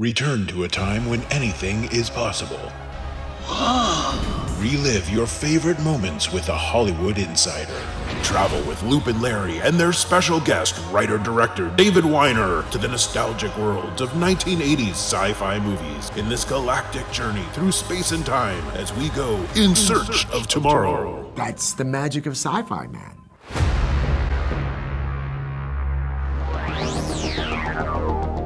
[0.00, 2.72] Return to a time when anything is possible.
[4.58, 7.78] Relive your favorite moments with a Hollywood Insider.
[8.22, 12.88] Travel with Loop and Larry and their special guest, writer director David Weiner, to the
[12.88, 18.66] nostalgic worlds of 1980s sci fi movies in this galactic journey through space and time
[18.70, 21.30] as we go in search of tomorrow.
[21.36, 23.18] That's the magic of sci fi, man.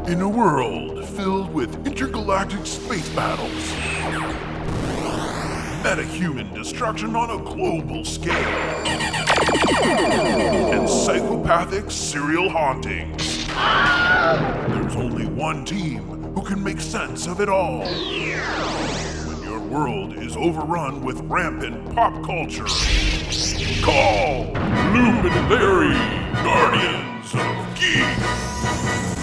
[0.09, 0.84] In a world
[1.17, 3.51] filled with intergalactic space battles,
[5.85, 8.35] metahuman destruction on a global scale,
[9.85, 16.01] and psychopathic serial hauntings, there's only one team
[16.35, 17.85] who can make sense of it all.
[17.85, 22.67] When your world is overrun with rampant pop culture,
[23.85, 24.51] call
[25.49, 25.95] Larry,
[26.43, 29.14] Guardians of Geek.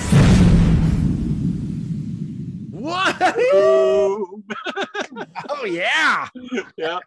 [2.91, 3.15] What?
[5.49, 6.27] oh yeah,
[6.77, 6.99] yeah.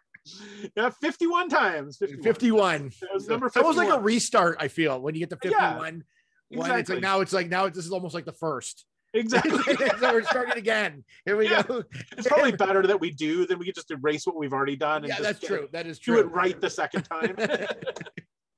[0.74, 1.98] Yeah, 51 times.
[1.98, 2.22] 51.
[2.22, 2.92] 51.
[3.02, 5.74] That was number It's was like a restart, I feel, when you get to Yeah,
[5.74, 6.04] 51.
[6.48, 8.86] When it's like now it's like now this is almost like the first.
[9.12, 9.76] Exactly.
[10.00, 11.04] so we're starting again.
[11.24, 11.62] Here we Yeah.
[11.62, 11.84] go.
[12.16, 15.04] it's probably better that we do than we could just erase what we've already done.
[15.04, 15.69] And Yeah, that's true.
[15.72, 16.16] That is true.
[16.16, 17.36] Do it right the second time.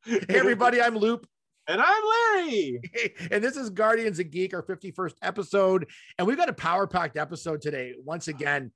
[0.08, 1.26] Hey everybody, I'm Loop.
[1.68, 2.02] And I'm
[2.36, 2.80] Larry.
[3.30, 5.86] and this is Guardians of Geek, our 51st episode.
[6.18, 7.94] And we've got a power packed episode today.
[8.04, 8.70] Once again,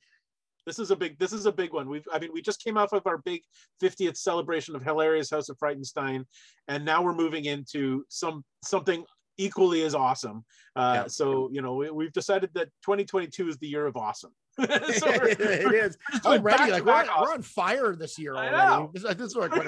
[0.66, 1.88] This is a big this is a big one.
[1.88, 3.42] We've I mean we just came off of our big
[3.82, 6.24] 50th celebration of Hilarious House of Frightenstein
[6.68, 9.04] and now we're moving into some something
[9.38, 10.44] equally as awesome.
[10.76, 11.06] Uh Yeah.
[11.06, 14.32] so you know we, we've decided that 2022 is the year of awesome.
[14.58, 15.96] so it is.
[16.12, 16.58] just I'm going ready.
[16.58, 18.56] back Like we're, we're on fire this year I already.
[18.66, 18.90] know.
[18.92, 19.62] This, this is like our,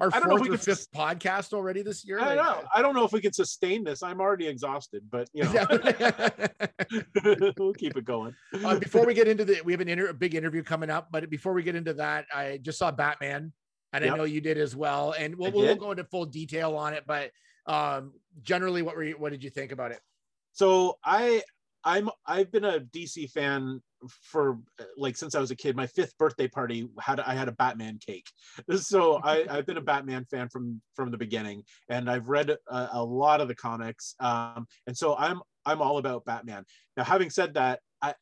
[0.00, 2.20] our I don't know if fourth or fifth podcast already this year.
[2.20, 2.62] I Like, know.
[2.74, 4.02] I don't know if we can sustain this.
[4.02, 5.66] I'm already exhausted, but you know,
[7.58, 8.34] we'll keep it going.
[8.64, 11.08] uh, before we get into the, we have an inter- a big interview coming up.
[11.10, 13.52] But before we get into that, I just saw Batman,
[13.92, 15.14] and I know you did as well.
[15.18, 17.04] And we'll, I we'll go into full detail on it.
[17.06, 17.30] But
[17.66, 18.12] um,
[18.42, 20.00] generally, what were you, what did you think about it?
[20.52, 21.42] So I
[21.84, 24.58] I'm I've been a DC fan for
[24.96, 25.76] like since I was a kid.
[25.76, 28.26] My fifth birthday party had I had a Batman cake.
[28.78, 32.88] So I I've been a Batman fan from from the beginning, and I've read a,
[32.92, 34.14] a lot of the comics.
[34.20, 36.64] Um, and so I'm I'm all about Batman.
[36.96, 38.14] Now, having said that, I.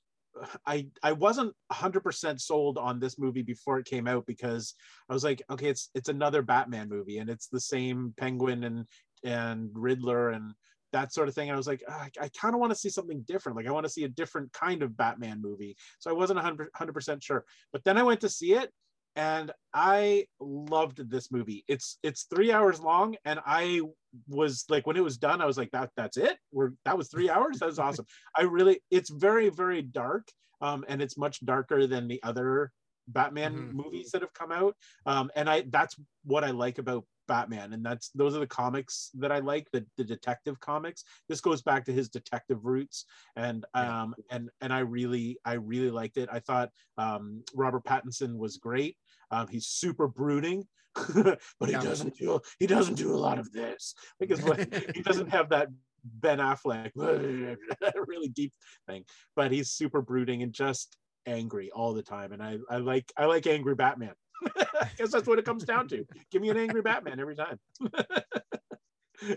[0.66, 4.74] I I wasn't 100% sold on this movie before it came out because
[5.08, 8.84] I was like, okay, it's it's another Batman movie and it's the same Penguin and
[9.24, 10.52] and Riddler and
[10.96, 11.50] that sort of thing.
[11.50, 13.56] I was like, "Ah, I, I kind of want to see something different.
[13.56, 15.76] Like I want to see a different kind of Batman movie.
[15.98, 17.44] So I wasn't 100 percent sure.
[17.72, 18.70] But then I went to see it,
[19.14, 21.64] and I loved this movie.
[21.68, 23.82] It's it's three hours long, and I
[24.28, 26.38] was like, when it was done, I was like, that that's it.
[26.52, 27.58] We're that was three hours.
[27.58, 28.06] That was awesome.
[28.36, 30.28] I really, it's very very dark,
[30.60, 32.72] um, and it's much darker than the other
[33.08, 33.72] Batman Mhm.
[33.72, 34.74] movies that have come out.
[35.06, 39.10] Um, and I that's what I like about Batman, and that's those are the comics
[39.14, 41.04] that I like, the, the detective comics.
[41.28, 43.04] This goes back to his detective roots,
[43.36, 46.28] and um, and and I really I really liked it.
[46.32, 48.96] I thought um, Robert Pattinson was great.
[49.30, 50.64] Um, he's super brooding,
[51.14, 51.80] but he Yeah.
[51.80, 54.40] doesn't do he doesn't do a lot of this because
[54.94, 55.68] he doesn't have that
[56.04, 56.92] Ben Affleck
[58.06, 58.52] really deep
[58.86, 59.04] thing,
[59.34, 62.32] but he's super brooding and just angry all the time.
[62.32, 64.14] And I I like I like angry Batman.
[64.56, 66.04] I guess that's what it comes down to.
[66.30, 67.58] Give me an angry Batman every time.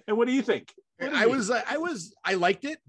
[0.07, 0.73] and what do you think?
[0.99, 2.79] Do I you- was uh, I was I liked it.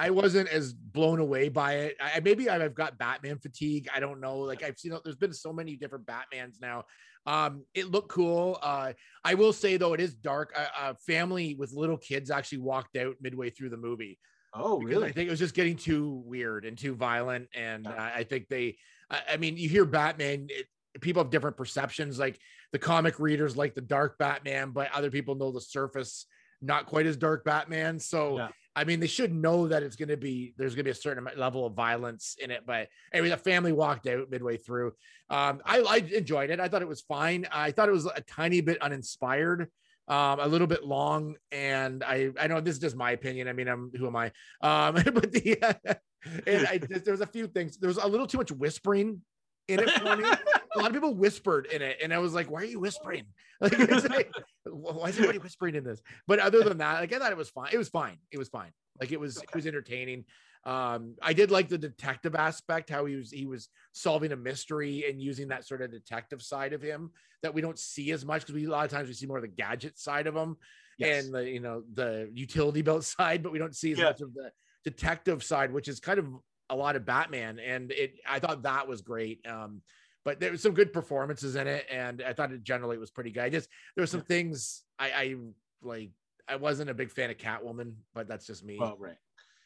[0.00, 1.96] I wasn't as blown away by it.
[2.00, 3.88] I maybe I've got Batman fatigue.
[3.92, 4.38] I don't know.
[4.38, 6.84] Like I've seen there's been so many different Batmans now.
[7.26, 8.58] Um, it looked cool.
[8.62, 8.92] Uh,
[9.24, 10.54] I will say though, it is dark.
[10.56, 14.18] A, a family with little kids actually walked out midway through the movie.
[14.54, 15.08] Oh, really?
[15.08, 17.48] I think it was just getting too weird and too violent.
[17.54, 17.92] And Yeah.
[18.14, 18.78] I I think they,
[19.10, 20.66] I, I mean, you hear Batman, it,
[21.00, 22.18] people have different perceptions.
[22.18, 22.38] Like
[22.72, 26.26] the comic readers like the dark Batman, but other people know the surface,
[26.60, 27.98] not quite as dark Batman.
[27.98, 28.48] So, Yeah.
[28.76, 30.94] I mean, they should know that it's going to be, there's going to be a
[30.94, 32.62] certain level of violence in it.
[32.64, 34.92] But anyway, the family walked out midway through.
[35.30, 36.60] Um, I, I enjoyed it.
[36.60, 37.46] I thought it was fine.
[37.50, 39.68] I thought it was a tiny bit uninspired
[40.08, 43.46] um, a little bit long, and I I know this is just my opinion.
[43.46, 44.26] I mean, I'm who am I?
[44.62, 45.58] Um, but the
[46.46, 47.76] and I there was a few things.
[47.76, 49.20] There was a little too much whispering
[49.68, 50.24] in it for me.
[50.74, 53.24] a lot of people whispered in it, and I was like, "Why are you whispering?
[53.60, 53.76] Like,
[54.08, 54.30] like,
[54.64, 57.50] why is everybody whispering in this?" But other than that, like I thought it was
[57.50, 57.70] fine.
[57.72, 58.18] It was fine.
[58.30, 58.70] It was fine.
[59.00, 60.24] Like it was it was entertaining.
[60.64, 65.04] Um, I did like the detective aspect, how he was he was solving a mystery
[65.08, 67.10] and using that sort of detective side of him
[67.42, 69.38] that we don't see as much because we a lot of times we see more
[69.38, 70.56] of the gadget side of him
[70.98, 71.24] Yes.
[71.24, 74.04] and the you know the utility belt side, but we don't see as Yeah.
[74.04, 74.50] much of the
[74.84, 76.26] detective side, which is kind of
[76.70, 79.46] a lot of Batman, and it I thought that was great.
[79.46, 79.82] Um,
[80.24, 83.30] but there was some good performances in it, and I thought it generally was pretty
[83.30, 83.44] good.
[83.44, 85.36] I just there were some things I, I
[85.82, 86.10] like.
[86.46, 88.78] I wasn't a big fan of Catwoman, but that's just me.
[88.78, 89.16] Well, right.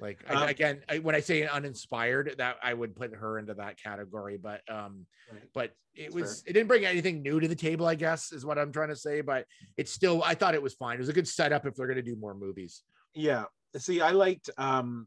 [0.01, 3.55] Like Um, I, again, I, when I say uninspired, that I would put her into
[3.55, 4.37] that category.
[4.37, 5.43] But um, Right.
[5.55, 7.87] but it That's was it didn't bring anything new to the table.
[7.87, 9.21] I guess is what I'm trying to say.
[9.21, 9.47] But
[9.77, 10.97] it's still I thought it was fine.
[10.97, 12.83] It was a good setup if they're going to do more movies.
[13.15, 13.45] Yeah.
[13.77, 15.07] See, I liked um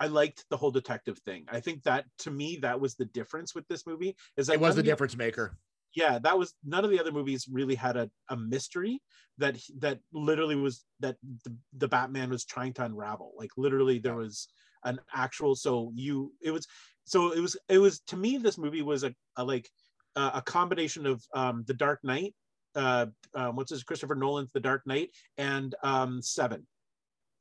[0.00, 1.44] I liked the whole detective thing.
[1.48, 4.60] I think that to me that was the difference with this movie is that It
[4.60, 5.56] was the difference maker.
[5.94, 9.00] yeah that was none of the other movies really had a, a mystery
[9.38, 14.16] that that literally was that the, the batman was trying to unravel like literally there
[14.16, 14.48] was
[14.84, 16.66] an actual so you it was
[17.04, 19.68] so it was it was to me this movie was a, a like
[20.16, 22.34] uh, a combination of um the dark knight
[22.74, 23.06] uh
[23.36, 26.66] um, what's his christopher nolan's the dark knight and um seven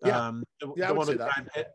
[0.06, 0.28] Yeah.
[0.28, 1.34] um the, Yeah, I the would one with that.
[1.36, 1.68] Brad Pitt.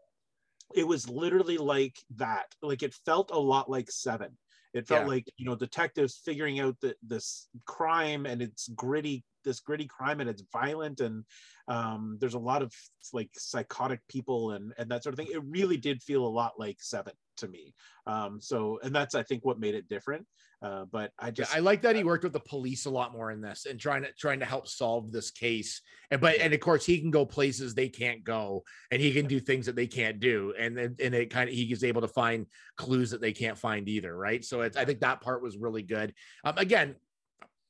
[0.75, 2.47] It was literally like that.
[2.63, 4.37] Like it felt a lot like seven.
[4.75, 5.09] It felt Yeah.
[5.09, 10.21] like you know detectives figuring out the, this crime and it's gritty this gritty crime
[10.21, 11.25] and it's violent and
[11.69, 12.73] um, there's a lot of
[13.13, 15.33] like psychotic people and and that sort of thing.
[15.33, 17.75] It really did feel a lot like seven to me
[18.07, 20.27] um, so and that's i think what made it different
[20.61, 23.13] uh, but i Yeah, just I like that he worked with the police a lot
[23.13, 25.83] more in this and trying to trying to help solve this case.
[26.11, 29.27] And but and of course he can go places they can't go, and he can
[29.27, 32.01] do things that they can't do, and then and it kind of he is able
[32.01, 32.47] to find
[32.77, 34.45] clues that they can't find either, right?
[34.45, 36.15] So it's I think that part was really good.
[36.45, 36.97] Um, again,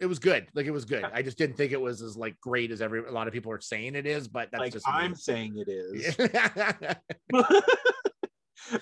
[0.01, 1.05] it was good, like it was good.
[1.05, 3.53] I just didn't think it was as like great as every a lot of people
[3.53, 6.95] are saying it is, but that's like just i'm saying it is Yeah.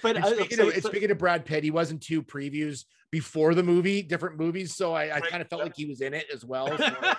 [0.03, 2.23] but And I- speaking, so- of, so- speaking of Brad Pitt, he was in two
[2.23, 4.75] previews before the movie, different movies.
[4.77, 5.31] So I, I Right.
[5.31, 6.69] kind of felt like he was in it as well.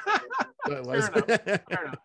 [0.68, 1.08] So, it was.
[1.08, 1.96] Fair enough.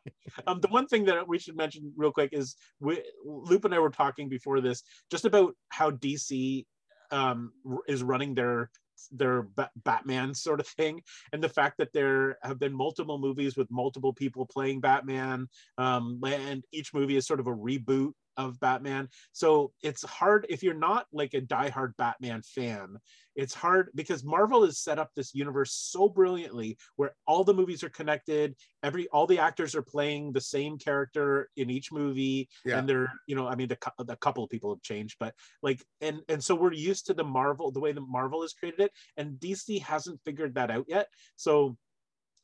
[0.46, 3.80] Um, the one thing that we should mention real quick is we, Loop and I
[3.80, 6.64] were talking before this just about how DC
[7.10, 7.50] um,
[7.88, 8.70] is running their
[9.10, 13.56] their ba- Batman sort of thing, and the fact that there have been multiple movies
[13.56, 18.58] with multiple people playing Batman, um, and each movie is sort of a reboot of
[18.60, 19.08] Batman.
[19.32, 22.96] So it's hard if you're not like a diehard Batman fan.
[23.34, 27.82] It's hard because Marvel has set up this universe so brilliantly where all the movies
[27.82, 32.78] are connected every all the actors are playing the same character in each movie Yeah.
[32.78, 35.82] and they're you know i mean the, the couple of people have changed but like
[36.00, 38.92] and and so we're used to the marvel the way the marvel has created it
[39.16, 41.06] and dc hasn't figured that out yet
[41.36, 41.76] so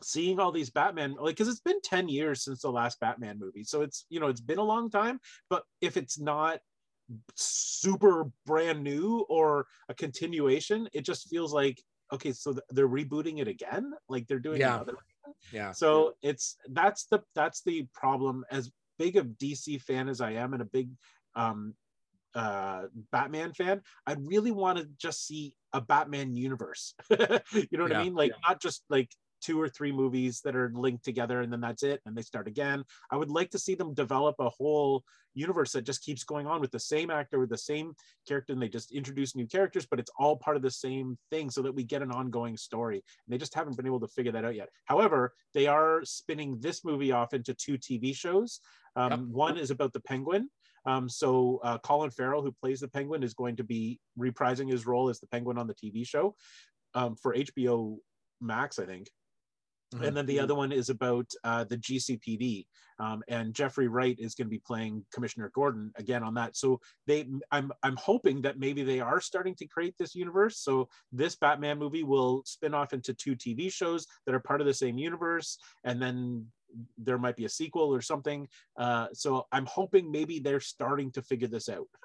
[0.03, 3.65] seeing all these batman like because it's been 10 years since the last batman movie
[3.65, 5.19] so it's you know it's been a long time
[5.51, 6.61] but if it's not
[7.35, 11.81] super brand new or a continuation it just feels like
[12.13, 14.75] okay so they're rebooting it again like they're doing Yeah.
[14.77, 14.97] another
[15.53, 15.73] yeah.
[15.73, 20.53] so it's that's the that's the problem as big of dc fan as i am
[20.53, 20.91] and a big
[21.35, 21.75] um
[22.35, 27.17] uh batman fan i really want to just see a batman universe you
[27.73, 28.01] know what Yeah.
[28.01, 31.53] i mean like not just like two or three movies that are linked together and
[31.53, 32.85] then that's it and they start again.
[33.11, 35.05] I would like to see them develop a whole
[35.35, 37.95] universe that just keeps going on with the same actor with the same
[38.27, 41.51] character and they just introduce new characters but it's all part of the same thing
[41.51, 42.97] so that we get an ongoing story.
[42.97, 44.69] And they just haven't been able to figure that out yet.
[44.87, 48.61] However they are spinning this movie off into two tv shows.
[48.97, 49.21] Um, Yep.
[49.31, 50.51] one is about the penguin.
[50.87, 54.87] Um, so uh, colin farrell who plays the penguin is going to be reprising his
[54.87, 56.35] role as the penguin on the tv show
[56.95, 57.99] um, for hbo
[58.41, 59.09] max i think
[59.93, 62.67] and then the other one is about uh, the GCPD,
[62.99, 66.57] um, and Jeffrey Wright is going to be playing Commissioner Gordon again on that.
[66.57, 70.59] So they, I'm, I'm hoping that maybe they are starting to create this universe.
[70.59, 74.67] So this Batman movie will spin off into two TV shows that are part of
[74.67, 76.47] the same universe, and then
[76.97, 78.49] there might be a sequel or something.
[78.79, 81.87] Uh, so I'm hoping maybe they're starting to figure this out,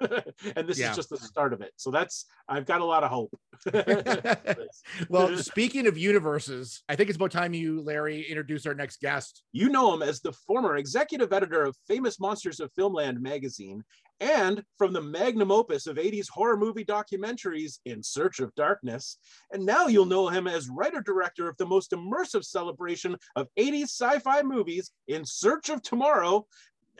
[0.56, 0.90] and this Yeah.
[0.90, 1.72] is just the start of it.
[1.76, 3.34] So that's I've got a lot of hope.
[5.08, 9.44] well, speaking of universes, I think it's about time you, Larry, introduce our next guest.
[9.52, 13.82] You know him as the former executive editor of Famous Monsters of Filmland magazine
[14.20, 19.18] and from the magnum opus of 80s horror movie documentaries In Search of Darkness.
[19.52, 23.84] And now you'll know him as writer director of the most immersive celebration of 80s
[23.84, 26.46] sci fi movies, In Search of Tomorrow.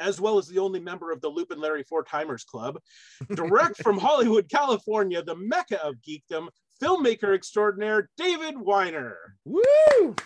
[0.01, 2.81] As well as the only member of the Loop and Larry Four Timers Club,
[3.37, 6.49] direct from Hollywood, California, the mecca of geekdom,
[6.83, 9.17] filmmaker extraordinaire David Weiner.
[9.45, 10.17] Woo!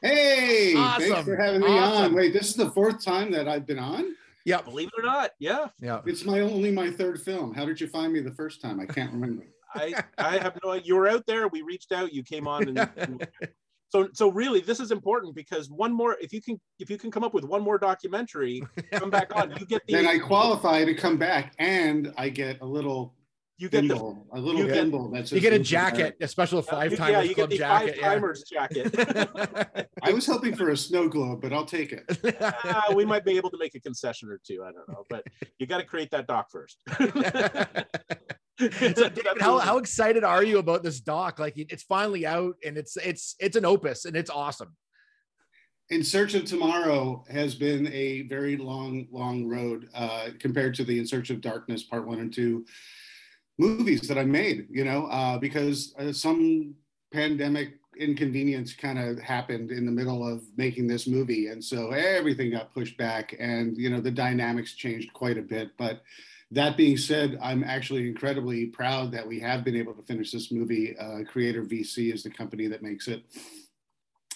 [0.00, 1.02] Hey, Awesome.
[1.10, 2.04] thanks for having me Awesome.
[2.04, 2.14] on.
[2.14, 4.14] Wait, this is the fourth time that I've been on.
[4.44, 4.64] Yep.
[4.64, 5.66] Believe it or not, yeah.
[5.80, 6.00] Yeah.
[6.06, 7.54] It's my only my third film.
[7.54, 8.80] How did you find me the first time?
[8.80, 9.44] I can't remember.
[9.74, 13.28] I I have no you were out there, we reached out, you came on and
[13.88, 17.10] so so really this is important because one more if you can if you can
[17.10, 20.84] come up with one more documentary, come back on, you get the Then I qualify
[20.84, 23.14] to come back, and I get a little
[23.60, 26.92] you get the a little you get- That's You get a jacket, a special five
[26.92, 28.00] yeah, timers you get club the jacket.
[28.00, 29.88] five timers jacket.
[30.02, 32.04] I was hoping for a snow globe, but I'll take it.
[32.40, 34.64] Ah, we might be able to make a concession or two.
[34.64, 35.26] I don't know, but
[35.58, 36.78] you got to create that doc first.
[36.98, 37.10] so
[39.10, 41.38] David, how, how excited are you about this doc?
[41.38, 44.74] Like it's finally out and it's it's it's an opus and it's awesome.
[45.90, 50.98] In Search of Tomorrow has been a very long, long road uh, compared to the
[50.98, 52.64] In Search of Darkness Part One and Two
[53.60, 54.66] movies that I made.
[54.70, 56.74] You know, uh, because uh, some
[57.12, 62.50] pandemic inconvenience kind of happened in the middle of making this movie, and so everything
[62.50, 65.70] got pushed back, and you know the dynamics changed quite a bit.
[65.76, 66.02] But
[66.52, 70.50] that being said, I'm actually incredibly proud that we have been able to finish this
[70.50, 70.96] movie.
[70.98, 73.22] Uh, Creator VC is the company that makes it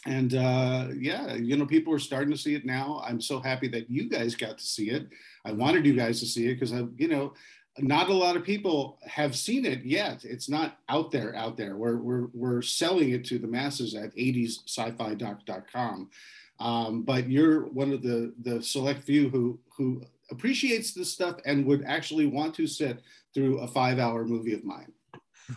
[0.07, 3.03] and uh, yeah, you know, people are starting to see it now.
[3.05, 5.09] I'm so happy that you guys got to see it.
[5.45, 7.33] I wanted you guys to see it because I, you know,
[7.79, 10.25] not a lot of people have seen it yet.
[10.25, 11.77] It's not out there, out there.
[11.77, 16.11] We're we're we're selling it to the masses at 80ssci-fi.com.
[16.61, 21.67] Um, but you're one of the the select few who who appreciates this stuff and
[21.67, 23.03] would actually want to sit
[23.35, 24.93] through a five hour movie of mine.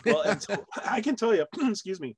[0.06, 0.24] well,
[0.86, 2.16] I can tell you, excuse me,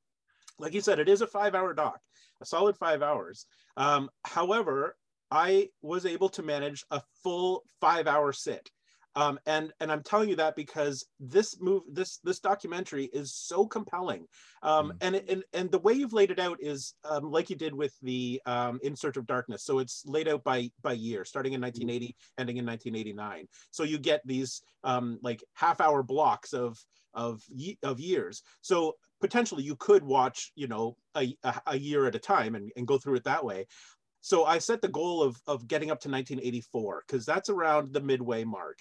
[0.59, 1.99] like you said, it is a five hour doc,
[2.41, 3.45] a solid five hours.
[3.75, 4.95] Um, however,
[5.29, 8.69] I was able to manage a full five hour sit.
[9.19, 13.65] Um, and and I'm telling you that because this move this this documentary is so
[13.67, 14.25] compelling,
[14.63, 14.97] um, Mm.
[15.01, 17.93] and, and and the way you've laid it out is um, like you did with
[18.01, 19.63] the um, In Search of Darkness.
[19.63, 23.47] So it's laid out by by year, starting in 1980, ending in 1989.
[23.71, 26.77] So you get these um, like half hour blocks of
[27.13, 27.41] of
[27.83, 28.41] of years.
[28.61, 32.71] So potentially you could watch you know a, a, a year at a time and,
[32.77, 33.65] and go through it that way
[34.21, 38.01] so i set the goal of of getting up to 1984 because that's around the
[38.01, 38.79] midway mark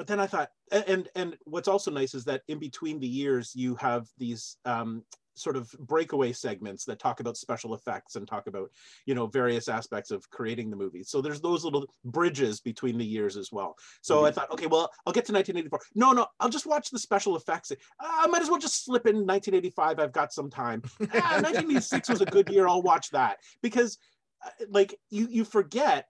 [0.00, 0.48] but then i thought
[0.86, 5.04] and and what's also nice is that in between the years you have these um
[5.34, 8.70] sort of breakaway segments that talk about special effects and talk about
[9.04, 11.02] you know various aspects of creating the movie.
[11.02, 13.76] So there's those little bridges between the years as well.
[14.00, 16.98] So i thought okay well i'll get to 1984 no no i'll just watch the
[16.98, 17.70] special effects.
[18.00, 20.82] I might as well just slip in 1985 i've got some time.
[21.12, 22.66] Ah, 1986 was a good year.
[22.66, 23.36] I'll watch that.
[23.62, 23.98] Because
[24.44, 26.06] uh, like you you forget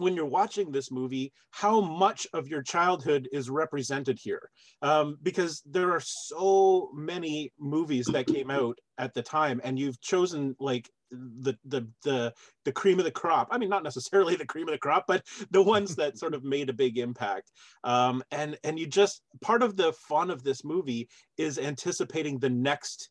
[0.00, 4.50] when you're watching this movie how much of your childhood is represented here?
[4.82, 10.00] Um, because there are so many movies that came out at the time and you've
[10.00, 12.32] chosen like the the the
[12.64, 13.48] the cream of the crop.
[13.50, 16.44] I mean not necessarily the cream of the crop but the ones that sort of
[16.44, 17.50] made a big impact.
[17.84, 22.50] Um, and and you just part of the fun of this movie is anticipating the
[22.50, 23.10] next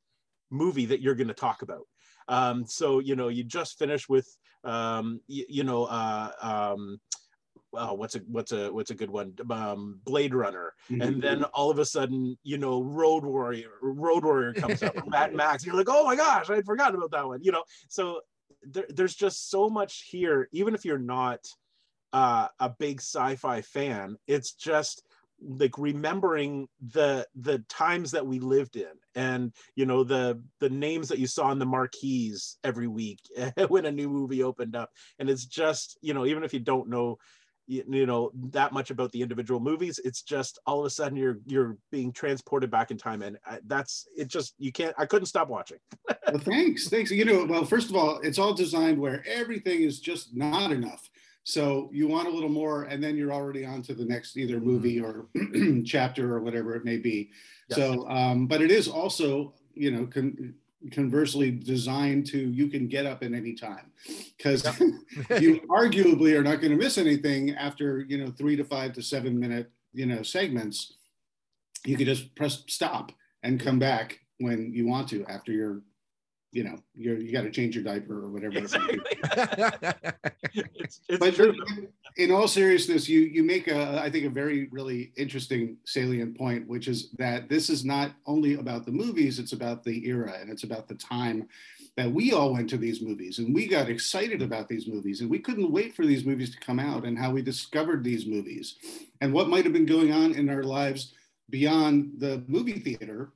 [0.49, 1.85] movie that you're going to talk about.
[2.27, 4.27] Um, so you know you just finished with
[4.63, 6.99] um, you, you know uh, um,
[7.73, 9.33] oh, what's a what's a what's a good one?
[9.49, 10.73] Um, blade runner.
[10.89, 15.33] And then all of a sudden you know road warrior road warrior comes up mad
[15.33, 17.63] max you're like oh my gosh i'd forgotten about that one you know?
[17.87, 18.21] So
[18.63, 20.49] there, there's just so much here.
[20.51, 21.39] Even if you're not
[22.11, 25.03] uh, a big sci-fi fan it's just
[25.41, 31.07] like remembering the the times that we lived in and you know the the names
[31.07, 33.19] that you saw in the marquees every week
[33.69, 36.89] when a new movie opened up and it's just you know even if you don't
[36.89, 37.17] know
[37.67, 41.17] you, you know that much about the individual movies it's just all of a sudden
[41.17, 45.05] you're you're being transported back in time and I, that's it just you can't i
[45.05, 45.77] couldn't stop watching
[46.31, 47.11] well, thanks, thanks.
[47.11, 51.09] You know, well, first of all, it's all designed where everything is just not enough.
[51.43, 54.59] So you want a little more, and then you're already on to the next either
[54.59, 55.27] movie or
[55.85, 57.31] chapter or whatever it may be.
[57.69, 57.77] Yes.
[57.77, 60.53] So, um, but it is also, you know, con-
[60.91, 63.91] conversely designed to you can get up at any time
[64.37, 64.63] because
[65.39, 69.01] you arguably are not going to miss anything after you know three to five to
[69.01, 70.93] seven minute you know segments.
[71.85, 73.11] You could just press stop
[73.43, 75.81] and come back when you want to after you're
[76.51, 79.01] you know you're you got to change your diaper or whatever it may be.
[80.75, 81.55] it's, it's but true.
[82.17, 86.67] in all seriousness you you make a i think a very really interesting salient point
[86.67, 90.49] which is that this is not only about the movies it's about the era and
[90.49, 91.47] it's about the time
[91.95, 95.29] that we all went to these movies and we got excited about these movies and
[95.29, 98.75] we couldn't wait for these movies to come out and how we discovered these movies
[99.21, 101.13] and what might have been going on in our lives
[101.49, 103.31] beyond the movie theater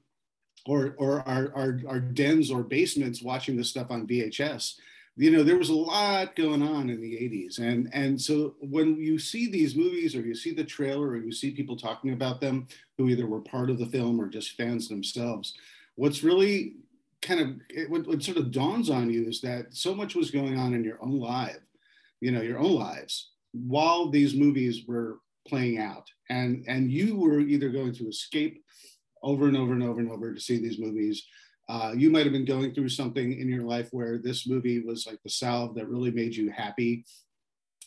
[0.65, 4.75] or or our, our, our dens or basements watching this stuff on VHS.
[5.15, 7.60] You know, there was a lot going on in the 80s.
[7.60, 11.32] And, and so when you see these movies or you see the trailer or you
[11.32, 12.67] see people talking about them
[12.98, 15.53] who either were part of the film or just fans themselves,
[15.98, 16.77] what's really
[17.22, 20.32] kind of it, what, what sort of dawns on you is that so much was
[20.32, 21.62] going on in your own life,
[22.20, 27.39] you know, your own lives while these movies were playing out and and you were
[27.39, 28.62] either going to escape
[29.24, 31.25] over and over and over and over to see these movies.
[31.70, 35.08] Uh, you might have been going through something in your life where this movie was
[35.08, 37.06] like the salve that really made you happy.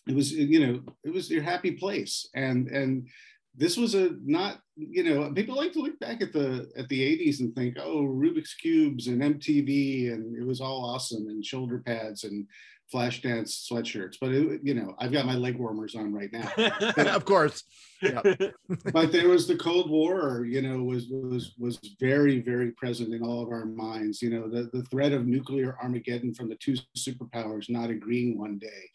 [0.09, 2.29] It was you know it was your happy place.
[2.35, 3.09] And and
[3.57, 7.01] this was a not you know people like to look back at the at the
[7.01, 11.79] 80s and think oh rubik's cubes and mtv and it was all awesome and shoulder
[11.79, 12.47] pads and
[12.91, 16.51] flash dance sweatshirts but it, you know i've got my leg warmers on right now.
[17.17, 17.65] Of course.
[18.03, 18.21] Yeah.
[18.93, 23.23] but there was the cold war you know was was was very very present in
[23.23, 26.77] all of our minds you know the, the threat of nuclear armageddon from the two
[26.97, 28.91] superpowers not agreeing one day.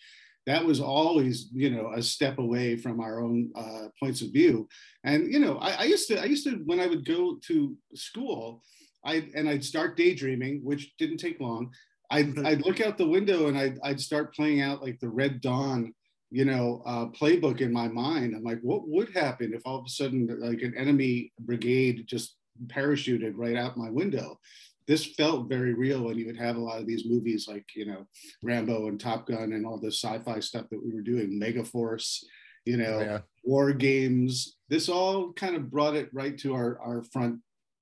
[0.48, 4.67] That was always you know a step away from our own uh, points of view.
[5.03, 7.75] And you know I, I, used to i used to when i would go to
[7.95, 8.63] school
[9.05, 11.71] i and i'd start daydreaming which didn't take long
[12.11, 15.41] i'd, I'd look out the window and I'd, I'd start playing out like the red
[15.41, 15.93] dawn
[16.31, 18.33] you know uh, playbook in my mind.
[18.33, 22.37] I'm like what would happen if all of a sudden like an enemy brigade just
[22.67, 24.39] parachuted right out my window?
[24.87, 27.85] This felt very real when you would have a lot of these movies like you
[27.85, 28.07] know
[28.41, 32.23] rambo and top gun and all the sci-fi stuff that we were doing megaforce
[32.65, 33.19] you know yeah.
[33.43, 34.55] war games.
[34.69, 37.39] This all kind of brought it right to our our front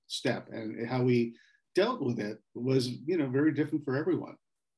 [0.08, 1.36] step and how we
[1.74, 4.34] dealt with it was you know very different for everyone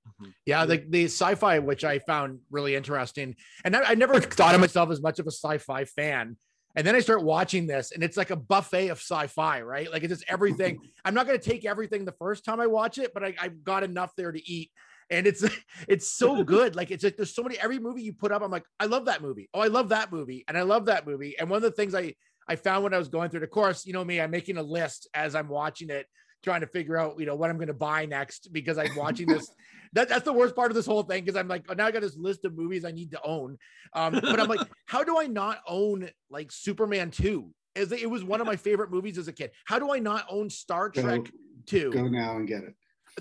[0.06, 0.30] mm-hmm.
[0.46, 4.60] yeah, the, the sci-fi, which I found really interesting, and I, I never thought of
[4.60, 6.36] myself as much of a sci-fi fan
[6.74, 9.92] and then I start watching this, and it's like a buffet of sci-fi, right?
[9.92, 10.78] Like it's just everything.
[11.04, 13.62] I'm not going to take everything the first time I watch it, but I, I've
[13.62, 14.70] got enough there to eat
[15.12, 15.44] and it's
[15.88, 16.74] it's so good.
[16.74, 19.04] Like it's like there's so many every movie you put up, I'm like, I love
[19.04, 19.48] that movie.
[19.54, 21.38] Oh, I love that movie, and I love that movie.
[21.38, 22.14] And one of the things I
[22.48, 24.62] I found when I was going through the course, you know me, I'm making a
[24.62, 26.06] list as I'm watching it,
[26.42, 29.26] trying to figure out you know what I'm going to buy next because I'm watching
[29.28, 29.48] this
[29.94, 31.90] that, that's the worst part of this whole thing because I'm like, oh, now I
[31.90, 33.58] got this list of movies I need to own.
[33.92, 37.50] Um, but I'm like, how do I not own like Superman 2?
[37.74, 39.50] As it was one of my favorite movies as a kid.
[39.64, 41.22] How do I not own Star Trek
[41.66, 41.90] 2?
[41.90, 42.74] Go now and get it.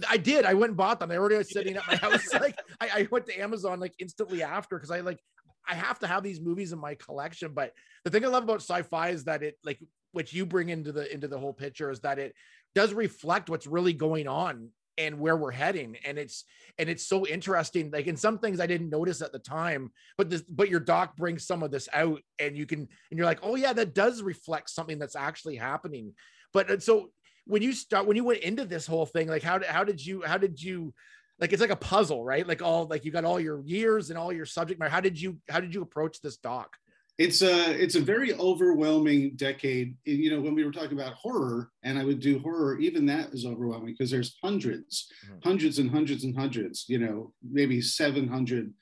[0.09, 0.45] I did.
[0.45, 1.09] I went and bought them.
[1.09, 2.33] They already sitting at my house.
[2.33, 5.19] like I, I went to Amazon like instantly after because I like
[5.67, 7.53] I have to have these movies in my collection.
[7.53, 9.79] But the thing I love about sci-fi is that it like
[10.13, 12.33] which you bring into the into the whole picture is that it
[12.75, 15.97] does reflect what's really going on and where we're heading.
[16.05, 16.43] And it's
[16.77, 17.91] and it's so interesting.
[17.91, 21.15] Like in some things i didn't notice at the time but this but your doc
[21.17, 24.21] brings some of this out and you can and you're like oh yeah that does
[24.21, 26.13] reflect something that's actually happening.
[26.53, 27.11] But so
[27.45, 30.23] when you start when you went into this whole thing like how how did you
[30.25, 30.93] how did you
[31.39, 32.47] like it's like a puzzle right?
[32.47, 34.91] Like all like you got all your years and all your subject matter.
[34.91, 36.77] How did you how did you approach this doc
[37.17, 39.95] it's a it's a very overwhelming decade.
[40.05, 43.33] You know when we were talking about horror and i would do horror even that
[43.33, 45.35] is overwhelming because there's 100s mm-hmm.
[45.43, 48.73] hundreds and hundreds and hundreds you know maybe 700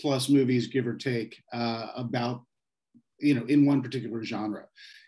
[0.00, 2.44] plus movies give or take uh, about
[3.18, 4.64] you know in one particular genre.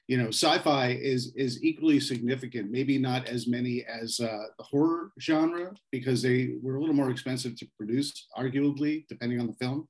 [0.09, 5.13] You know sci-fi is is equally significant maybe not as many as uh, the horror
[5.21, 9.89] genre because they were a little more expensive to produce arguably depending on the film.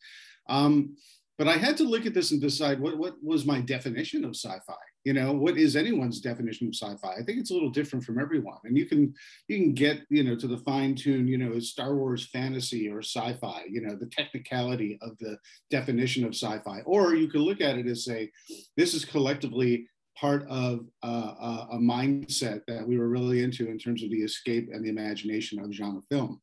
[0.49, 0.97] Um,
[1.43, 4.37] but I had to look at this and decide what, what was my definition of
[4.37, 4.77] sci-fi.
[5.03, 7.15] You know, what is anyone's definition of sci-fi?
[7.15, 8.59] I think it's a little different from everyone.
[8.63, 9.13] And you can
[9.49, 13.01] you can get, you know, to the fine tune, you know, Star Wars fantasy or
[13.01, 15.37] sci-fi, you know, the technicality of the
[15.69, 16.83] definition of sci-fi.
[16.83, 18.31] Or you could look at it as say,
[18.77, 24.05] this is collectively part of uh, a mindset that we were really into in terms
[24.05, 26.41] of the escape and the imagination of genre film.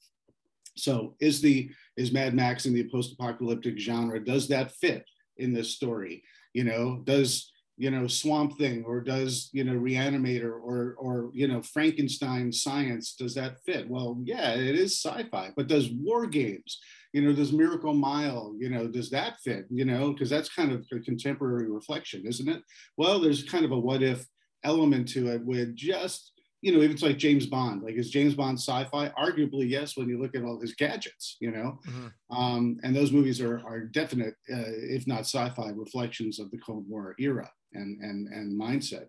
[0.76, 4.24] So is the is Mad Max in the post-apocalyptic genre?
[4.24, 5.06] Does that fit
[5.38, 6.24] in this story?
[6.54, 11.48] You know, does you know Swamp Thing or does you know Reanimator or or you
[11.48, 13.16] know Frankenstein science?
[13.16, 13.90] Does that fit?
[13.90, 16.80] Well, yeah, it is sci-fi, but does War Games?
[17.14, 18.54] You know, does Miracle Mile?
[18.60, 19.66] You know, does that fit?
[19.72, 22.62] You know, because that's kind of a contemporary reflection, isn't it?
[22.98, 24.26] Well, there's kind of a what if
[24.64, 28.36] element to it with just you know, even it's like James Bond, like is James
[28.36, 29.10] Bond sci-fi?
[29.10, 32.36] Arguably, yes, when you look at all his gadgets, you know, mm-hmm.
[32.36, 36.86] um, and those movies are are definite, uh, if not sci-fi, reflections of the Cold
[36.88, 39.06] War era and and and mindset.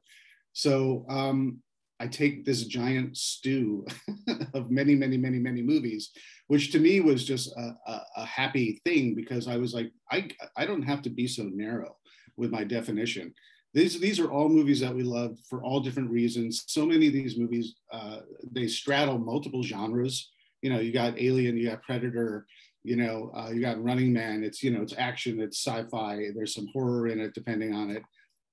[0.52, 1.60] So um,
[1.98, 3.84] I take this giant stew
[4.54, 6.10] of many, many, many, many movies,
[6.46, 10.30] which to me was just a, a, a happy thing because I was like, I
[10.56, 11.96] I don't have to be so narrow
[12.36, 13.34] with my definition
[13.72, 16.64] these these are all movies that we love for all different reasons.
[16.66, 18.18] So many of these movies uh,
[18.50, 20.30] they straddle multiple genres.
[20.62, 22.46] You know, you got Alien, you got Predator,
[22.82, 24.42] you know, uh, you got Running Man.
[24.42, 26.30] It's you know, it's action, it's sci-fi.
[26.34, 28.02] There's some horror in it, depending on it.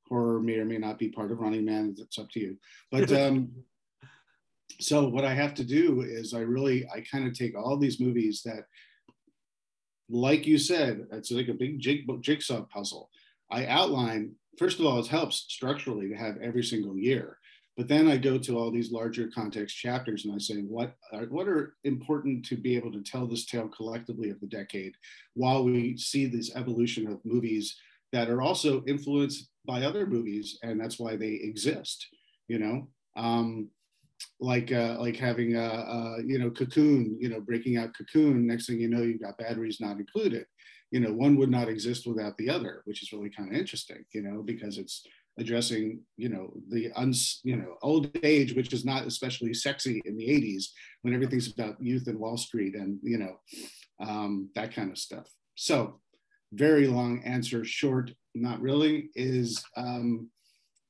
[0.08, 1.95] Horror may or may not be part of Running Man.
[1.97, 2.58] It's up to you.
[2.91, 3.49] But um,
[4.80, 7.99] so what I have to do is I really I kind of take all these
[7.99, 8.65] movies that,
[10.10, 13.10] like you said, it's like a big jig, jigsaw puzzle
[13.49, 17.38] I outline, first of all, it helps structurally to have every single year.
[17.78, 21.26] But then I go to all these larger context chapters and I say, what are,
[21.26, 24.93] what are important to be able to tell this tale collectively of the decade
[25.36, 27.78] while we see this evolution of movies
[28.13, 30.58] that are also influenced by other movies.
[30.63, 32.08] And that's why they exist,
[32.48, 32.88] you know?
[33.15, 33.70] Um,
[34.39, 38.67] like uh, like having a, a, you know cocoon you know breaking out cocoon next
[38.67, 40.46] thing you know you've got batteries not included
[40.91, 44.04] you know one would not exist without the other which is really kind of interesting
[44.13, 45.06] you know because it's
[45.39, 50.17] addressing you know the uns you know old age which is not especially sexy in
[50.17, 50.65] the 80s
[51.04, 53.38] when everything's about youth and wall street and you know
[54.00, 55.28] um, that kind of stuff.
[55.56, 56.00] So
[56.54, 60.30] very long answer short not really is um,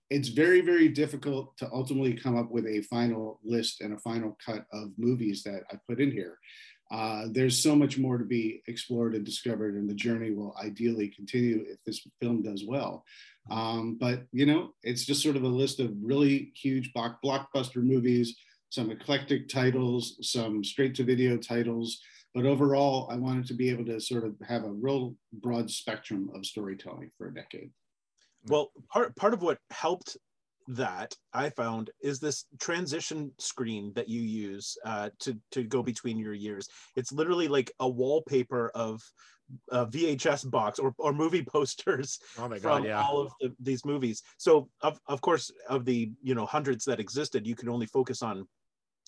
[0.10, 4.38] it's very very difficult to ultimately come up with a final list and a final
[4.46, 6.38] cut of movies that i put in here
[6.90, 11.08] uh, there's so much more to be explored and discovered and the journey will ideally
[11.10, 13.04] continue if this film does well
[13.50, 17.84] um, but you know, it's just sort of a list of really huge block, blockbuster
[17.84, 18.36] movies,
[18.70, 22.02] some eclectic titles, some straight to video titles.
[22.36, 26.30] But overall, I wanted to be able to sort of have a real broad spectrum
[26.36, 27.72] of storytelling for a decade.
[28.48, 30.18] Well, part part of what helped
[30.68, 36.18] that I found is this transition screen that you use uh, to to go between
[36.18, 36.68] your years.
[36.96, 39.02] It's literally like a wallpaper of
[39.72, 43.02] uh, VHS box or, or movie posters Oh my from yeah.
[43.02, 44.22] all of the, these movies.
[44.38, 48.22] So of, of course, of the you know hundreds that existed, you can only focus
[48.22, 48.48] on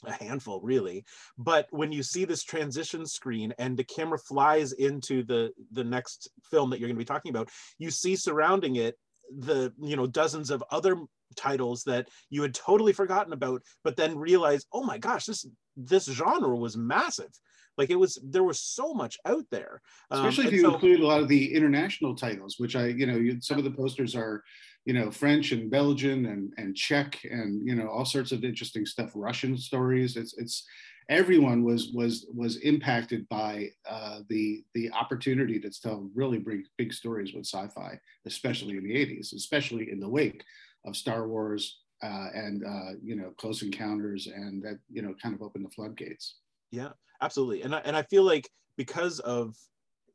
[0.05, 1.03] a handful really.
[1.37, 6.29] But when you see this transition screen and the camera flies into the the next
[6.49, 8.95] film that you're going to be talking about, you see surrounding it
[9.37, 10.97] the you know dozens of other
[11.35, 15.45] titles that you had totally forgotten about but then realize oh my gosh this
[15.79, 17.31] this genre was massive.
[17.77, 19.81] Like it was there was so much out there.
[20.11, 23.05] Um, especially if you so- include a lot of the international titles which i you
[23.05, 24.43] know you, some of the posters are
[24.85, 28.85] you know french and belgian and and czech and you know all sorts of interesting
[28.85, 30.17] stuff russian stories.
[30.17, 30.65] It's it's
[31.09, 36.93] everyone was was was impacted by uh, the the opportunity to tell really big big
[36.93, 40.43] stories with sci-fi especially in the 80s especially in the wake
[40.85, 45.35] of star wars uh, and uh, you know close encounters and that you know kind
[45.35, 46.35] of opened the floodgates.
[46.71, 46.89] Yeah
[47.21, 47.63] absolutely.
[47.63, 49.55] And I, and I feel like because of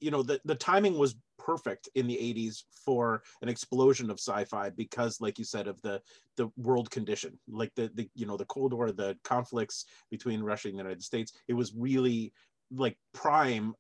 [0.01, 4.71] you know the, the timing was perfect in the 80s for an explosion of sci-fi
[4.71, 6.01] because like you said of the
[6.37, 10.69] the world condition like the, the you know the cold war the conflicts between russia
[10.69, 11.33] and the united states.
[11.49, 12.33] It was really
[12.71, 13.75] like prime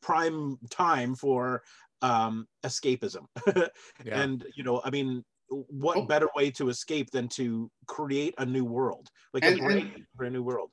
[0.00, 1.62] prime time for
[2.02, 3.26] um escapism.
[4.04, 4.22] Yeah.
[4.22, 6.02] and you know i mean what Oh.
[6.06, 10.06] better way to escape than to create a new world like a And- and- brain
[10.16, 10.70] for a new world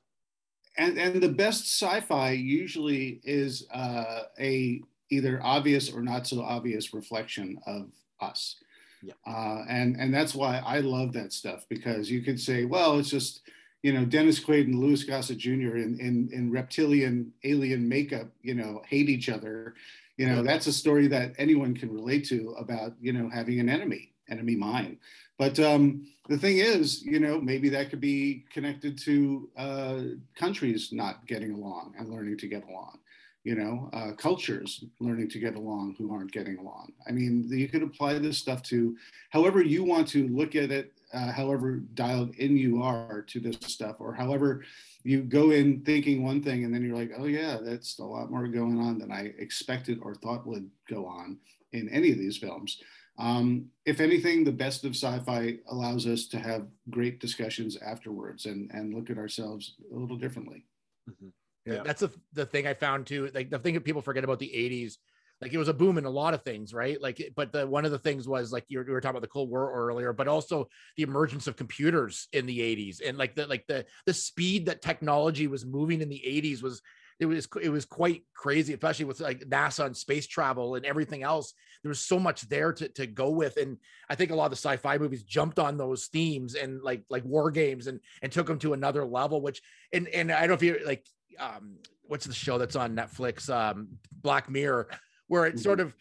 [0.76, 6.94] and and the best sci-fi usually is uh, a either obvious or not so obvious
[6.94, 8.56] reflection of us
[9.02, 9.14] Yeah.
[9.26, 13.10] uh, and and that's why i love that stuff because you could say well it's
[13.10, 13.42] just
[13.82, 18.54] you know dennis quaid and louis gossett jr in, in in reptilian alien makeup you
[18.54, 19.74] know hate each other
[20.16, 20.42] you know Yeah.
[20.42, 24.56] that's a story that anyone can relate to about you know having an enemy enemy
[24.56, 24.98] mine
[25.38, 30.00] but um, the thing is, you know, maybe that could be connected to uh,
[30.34, 32.98] countries not getting along and learning to get along.
[33.44, 36.92] You know, uh, cultures learning to get along who aren't getting along.
[37.06, 38.96] I mean, you could apply this stuff to
[39.30, 43.58] however you want to look at it, uh, however dialed in you are to this
[43.62, 44.64] stuff, or however
[45.04, 48.30] you go in thinking one thing and then you're like, oh yeah, that's a lot
[48.30, 51.38] more going on than I expected or thought would go on
[51.72, 52.82] in any of these films.
[53.18, 58.70] Um, if anything, the best of sci-fi allows us to have great discussions afterwards and
[58.72, 60.66] and look at ourselves a little differently.
[61.08, 61.32] Mhm.
[61.64, 61.82] Yeah, Yeah.
[61.82, 63.30] that's the the thing I found too.
[63.34, 64.98] Like the thing that people forget about the '80s,
[65.40, 67.00] like it was a boom in a lot of things, right?
[67.00, 69.22] Like, but the one of the things was like you were, we were talking about
[69.22, 73.34] the Cold War earlier, but also the emergence of computers in the '80s, and like
[73.34, 76.80] the like the the speed that technology was moving in the '80s was
[77.20, 81.22] it was it was quite crazy, especially with like NASA and space travel and everything
[81.22, 81.52] else.
[81.82, 83.78] There was so much there to to go with, and
[84.08, 87.24] I think a lot of the sci-fi movies jumped on those themes and like like
[87.24, 89.40] war games and and took them to another level.
[89.40, 91.04] Which and and I don't know if you like
[91.40, 94.88] um what's the show that's on Netflix um Black Mirror
[95.26, 95.94] where it sort of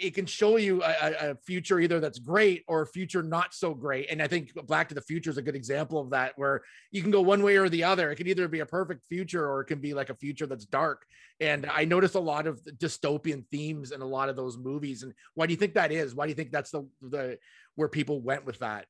[0.00, 3.74] it can show you a, a- future either that's great or a future not so
[3.74, 6.62] great and I think Back to the Future is a good example of that where
[6.90, 9.46] you can go one way or the other it can either be a perfect future
[9.48, 11.04] or it can be like a future that's dark
[11.40, 15.12] and I noticed a lot of dystopian themes in a lot of those movies and
[15.34, 17.38] why do you think that is why do you think that's the the
[17.74, 18.86] where people went with that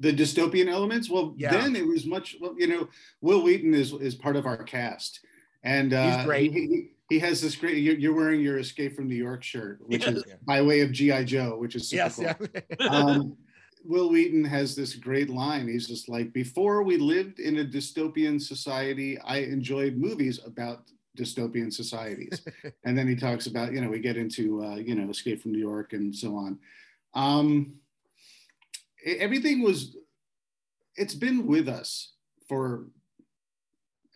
[0.00, 1.08] The dystopian elements.
[1.10, 1.50] Well, Yeah.
[1.52, 2.36] then it was much.
[2.40, 2.88] Well, you know,
[3.20, 5.20] Wil Wheaton is is part of our cast,
[5.64, 6.52] and uh, He's great.
[6.52, 7.78] He, he- he has this great.
[7.78, 11.24] You're, you're wearing your Escape from New York shirt, which is by way of GI
[11.24, 12.46] Joe, which is super yes, cool.
[12.80, 12.86] yeah.
[12.90, 13.36] um,
[13.84, 15.66] Wil Wheaton has this great line.
[15.66, 20.82] He's just like, before we lived in a dystopian society, I enjoyed movies about
[21.16, 22.42] dystopian societies.
[22.84, 25.52] and then he talks about, you know, we get into, uh, you know, Escape from
[25.52, 26.58] New York and so on.
[27.14, 27.76] Um,
[29.06, 29.96] everything was,
[30.96, 32.12] it's been with us
[32.48, 32.88] for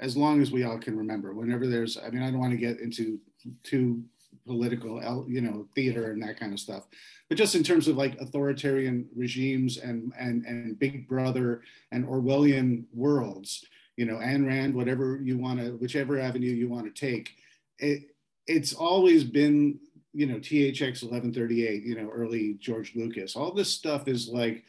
[0.01, 1.35] as long as we all can remember.
[1.35, 3.19] Whenever there's, I mean, I don't want to get into
[3.63, 4.03] too
[4.47, 6.87] political, you know, theater and that kind of stuff
[7.33, 12.85] but just in terms of like authoritarian regimes and and and Big Brother and Orwellian
[12.93, 13.65] worlds,
[13.97, 17.35] you know, Ayn Rand, whatever you want to, whichever avenue you want to take,
[17.79, 18.03] it
[18.47, 19.79] it's always been
[20.13, 23.35] you know THX 1138, you know, early George Lucas.
[23.35, 24.65] All this stuff is like,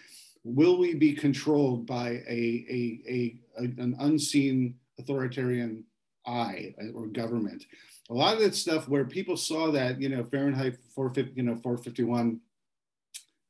[0.45, 5.83] will we be controlled by a a, a, a an unseen authoritarian
[6.25, 7.65] eye or government?
[8.09, 11.55] A lot of that stuff where people saw that, you know, Fahrenheit 450, you know,
[11.55, 12.39] 451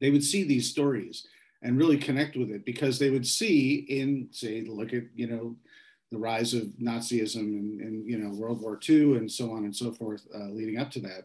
[0.04, 1.26] they would see these stories
[1.62, 5.56] and really connect with it because they would see in say look at you know
[6.12, 9.74] the rise of nazism and, and you know world war ii and so on and
[9.74, 11.24] so forth uh, leading up to that.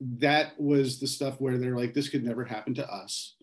[0.00, 3.34] That was the stuff where they're like this could never happen to us.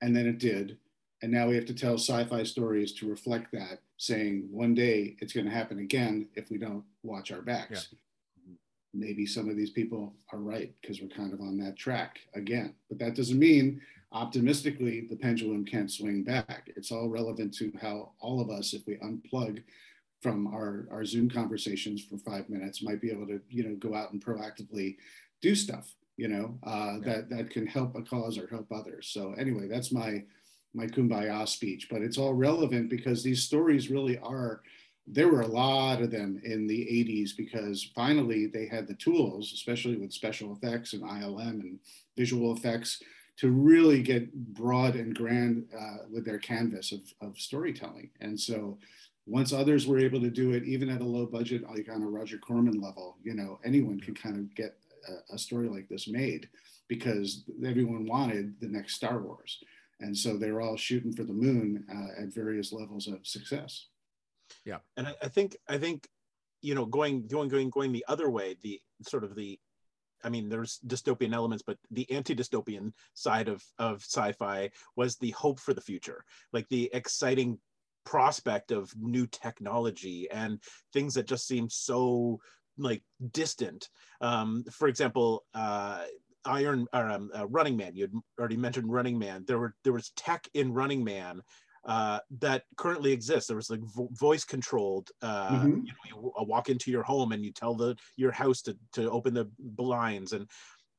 [0.00, 0.78] And then it did
[1.22, 5.32] and now we have to tell sci-fi stories to reflect that saying one day it's
[5.32, 7.88] going to happen again if we don't watch our backs.
[8.94, 12.74] Maybe some of these people are right because we're kind of on that track again.
[12.88, 13.80] But that doesn't mean
[14.12, 16.70] optimistically the pendulum can't swing back.
[16.74, 19.62] It's all relevant to how all of us if we unplug
[20.22, 23.94] from our, our zoom conversations for five minutes might be able to you know go
[23.94, 24.96] out and proactively
[25.42, 26.58] do stuff you know?
[26.64, 27.14] Uh, Yeah.
[27.14, 29.06] that that can help a cause or help others.
[29.08, 30.24] So anyway that's my
[30.74, 34.62] my kumbaya speech but it's all relevant because these stories really are
[35.10, 39.52] there were a lot of them in the 80s because finally they had the tools,
[39.54, 41.78] especially with special effects and ILM and
[42.16, 43.02] visual effects,
[43.38, 48.10] to really get broad and grand uh, with their canvas of, of storytelling.
[48.20, 48.76] And so
[49.26, 52.08] once others were able to do it, even at a low budget, like on a
[52.08, 54.76] Roger Corman level, you know, anyone can kind of get
[55.08, 56.48] a, a story like this made
[56.88, 59.62] because everyone wanted the next Star Wars.
[60.00, 63.86] And so they're all shooting for the moon uh, at various levels of success.
[64.64, 66.08] Yeah and I, I think I think
[66.62, 69.58] you know going going going going the other way, the sort of the
[70.24, 75.60] I mean, there's dystopian elements, but the anti-dystopian side of of sci-fi was the hope
[75.60, 77.58] for the future, like the exciting
[78.04, 80.60] prospect of new technology and
[80.92, 82.40] things that just seem so
[82.78, 83.88] like distant.
[84.20, 86.04] Um, for example, uh,
[86.48, 87.94] Iron or um, uh, Running Man.
[87.94, 89.44] You had already mentioned Running Man.
[89.46, 91.42] There were there was tech in Running Man
[91.84, 93.48] uh, that currently exists.
[93.48, 95.10] There was like vo- voice controlled.
[95.22, 95.86] Uh, Mhm.
[95.86, 99.10] You know, you walk into your home and you tell the your house to to
[99.10, 100.50] open the blinds and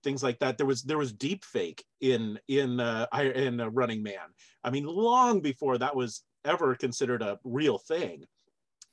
[0.04, 0.58] things like that.
[0.58, 4.28] There was there was deep fake in in uh, in uh, Running Man.
[4.64, 8.26] I mean, long before that was ever considered a real thing.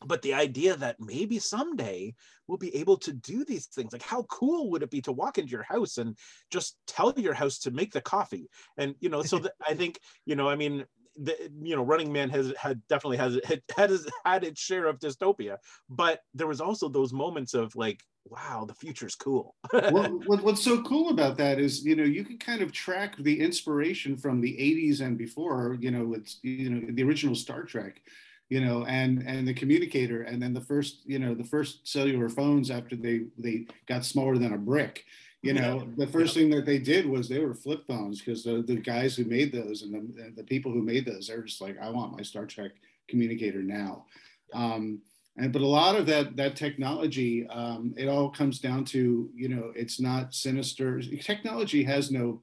[0.05, 2.15] But the idea that maybe someday
[2.47, 5.39] we'll be able to do these things, like how cool would it be to walk
[5.39, 6.17] into your house and
[6.51, 8.49] just tell your house to make the coffee?
[8.77, 10.85] And you know, so I think you know, I mean,
[11.17, 14.87] the, you know, Running Man has had definitely has had had, his, had its share
[14.87, 15.57] of dystopia,
[15.89, 19.55] but there was also those moments of like, wow, the future's cool.
[19.73, 23.17] well, what, what's so cool about that is, you know, you can kind of track
[23.19, 27.63] the inspiration from the 80s and before, you know, it's, you know, the original Star
[27.63, 28.01] Trek,
[28.49, 30.23] you know, and, and the communicator.
[30.23, 34.39] And then the first, you know, the first cellular phones after they, they got smaller
[34.39, 35.05] than a brick,
[35.43, 38.63] you know, the first thing that they did was they were flip phones because the,
[38.63, 41.77] the guys who made those and the, the people who made those, they're just like,
[41.81, 42.73] I want my Star Trek
[43.09, 44.07] communicator now.
[44.53, 45.01] Um,
[45.37, 49.49] and but a lot of that that technology um, it all comes down to you
[49.49, 51.01] know it's not sinister.
[51.03, 52.41] Technology has no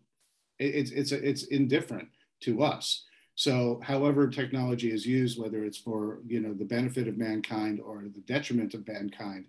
[0.59, 2.07] it- it's it's it's indifferent
[2.41, 7.17] to us so however technology is used whether it's for you know the benefit of
[7.17, 9.45] mankind or the detriment of mankind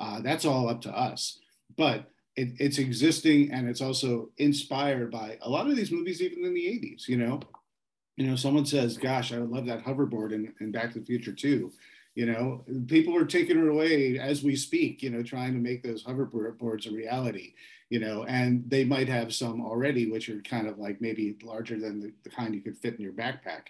[0.00, 1.38] uh, that's all up to us.
[1.76, 6.44] But it, it's existing and it's also inspired by a lot of these movies even
[6.44, 7.40] in the 80s you know?
[8.16, 11.06] You know someone says gosh i would love that hoverboard in, in back to the
[11.06, 11.72] future too
[12.18, 15.84] you know people are taking it away as we speak you know trying to make
[15.84, 17.54] those hoverboards a reality
[17.90, 21.78] you know and they might have some already which are kind of like maybe larger
[21.78, 23.66] than the, the kind you could fit in your backpack.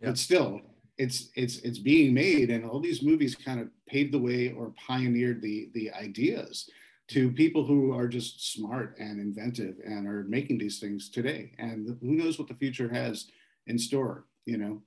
[0.00, 0.08] Yeah.
[0.08, 0.62] but still
[0.96, 4.72] it's it's it's being made and all these movies kind of paved the way or
[4.86, 6.70] pioneered the the ideas
[7.08, 11.52] to people who are just smart and inventive and are making these things today.
[11.58, 13.26] And who knows what the future has
[13.66, 14.82] in store you know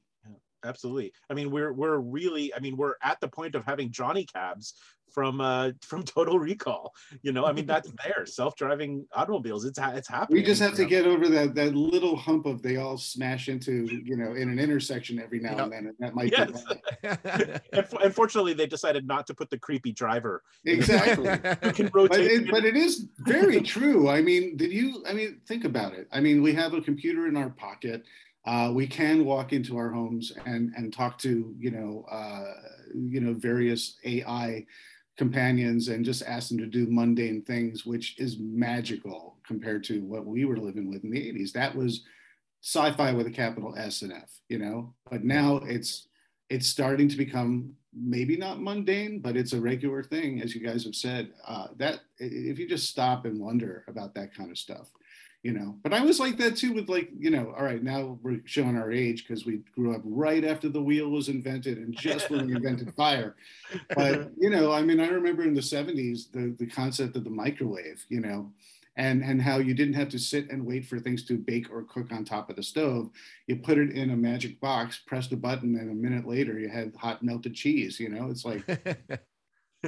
[0.65, 1.13] absolutely.
[1.29, 4.73] I mean, we're we're really, I mean, we're at the point of having Johnny cabs
[5.13, 6.93] from uh from Total Recall.
[7.21, 8.25] You know, I mean, that's there.
[8.25, 9.63] Self-driving automobiles.
[9.65, 10.41] It's ha- it's happening.
[10.41, 10.89] We just have to know?
[10.89, 14.59] get over that that little hump of they all smash into you know in an
[14.59, 15.59] intersection every now Yep.
[15.63, 16.63] and then, and that might Yes.
[16.63, 21.29] be Unfortunately, they decided not to put the creepy driver exactly.
[21.63, 22.31] who can but rotate.
[22.31, 24.09] it, but it is very true.
[24.09, 25.03] I mean, did you?
[25.07, 26.07] I mean, think about it.
[26.11, 28.03] I mean, we have a computer in our pocket.
[28.45, 32.53] Uh, we can walk into our homes and and talk to you know uh,
[32.93, 34.65] you know various AI
[35.17, 40.25] companions and just ask them to do mundane things, which is magical compared to what
[40.25, 41.53] we were living with in the 80s.
[41.53, 42.03] That was
[42.61, 44.93] sci-fi with a capital S and F, you know.
[45.09, 46.07] But now it's
[46.49, 50.83] it's starting to become maybe not mundane, but it's a regular thing, as you guys
[50.83, 51.31] have said.
[51.47, 54.91] Uh, that if you just stop and wonder about that kind of stuff,
[55.45, 55.75] you know.
[55.83, 58.75] But I was like that too with like, you know, all right, now we're showing
[58.75, 62.47] our age because we grew up right after the wheel was invented and just when
[62.47, 63.35] we invented fire.
[63.95, 67.29] But you know, I mean, I remember in the 70s the the concept of the
[67.29, 68.51] microwave, you know.
[68.97, 71.83] And, and how you didn't have to sit and wait for things to bake or
[71.83, 73.09] cook on top of the stove
[73.45, 76.69] you put it in a magic box, pressed a button, and a minute later you
[76.69, 77.99] had hot melted cheese.
[77.99, 78.63] You know, it's like,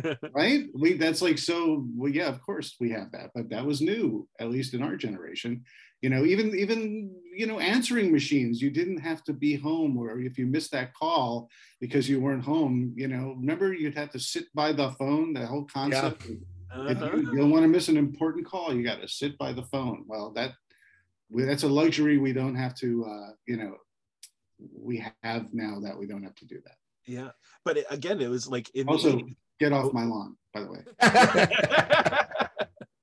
[0.34, 0.66] right?
[0.74, 1.86] We that's like so.
[1.96, 4.96] Well, yeah, of course we have that, but that was new, at least in our
[4.96, 5.64] generation.
[6.02, 8.62] You know, even even you know answering machines.
[8.62, 11.50] You didn't have to be home, or if you missed that call
[11.82, 12.94] because you weren't home.
[12.96, 15.34] You know, remember you'd have to sit by the phone.
[15.34, 16.24] The whole concept.
[16.90, 17.16] If Uh-huh.
[17.18, 19.64] you, you don't want to miss an important call, you got to sit by the
[19.64, 20.04] phone.
[20.06, 20.52] Well, that
[21.30, 23.06] we, that's a luxury we don't have to.
[23.06, 23.78] Uh, you know,
[24.74, 26.78] we have now that we don't have to do that.
[27.08, 27.30] Yeah,
[27.65, 29.36] but it, again, it was like in Also, 80s.
[29.60, 30.84] get off my lawn, by the way.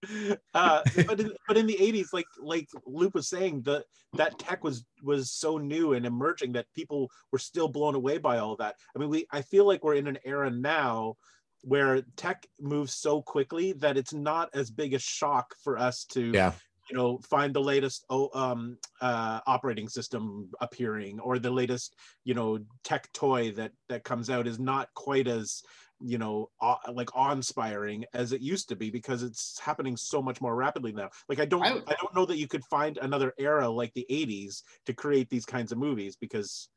[0.55, 4.63] uh, but in, but in the 80s like like Luke was saying the that tech
[4.63, 8.77] was was so new and emerging that people were still blown away by all that
[8.95, 11.15] i mean we i feel like we're in an era now
[11.63, 16.33] where tech moves so quickly that it's not as big a shock for us to
[16.33, 16.53] Yeah.
[16.89, 22.35] You know find the latest oh, um, uh, operating system appearing or the latest you
[22.35, 25.63] know tech toy that that comes out is not quite as
[26.01, 30.41] you know awe, like awe-inspiring as it used to be because it's happening so much
[30.41, 33.33] more rapidly now like i don't I- I, don't know that you could find another
[33.39, 36.69] era like the 80s to create these kinds of movies because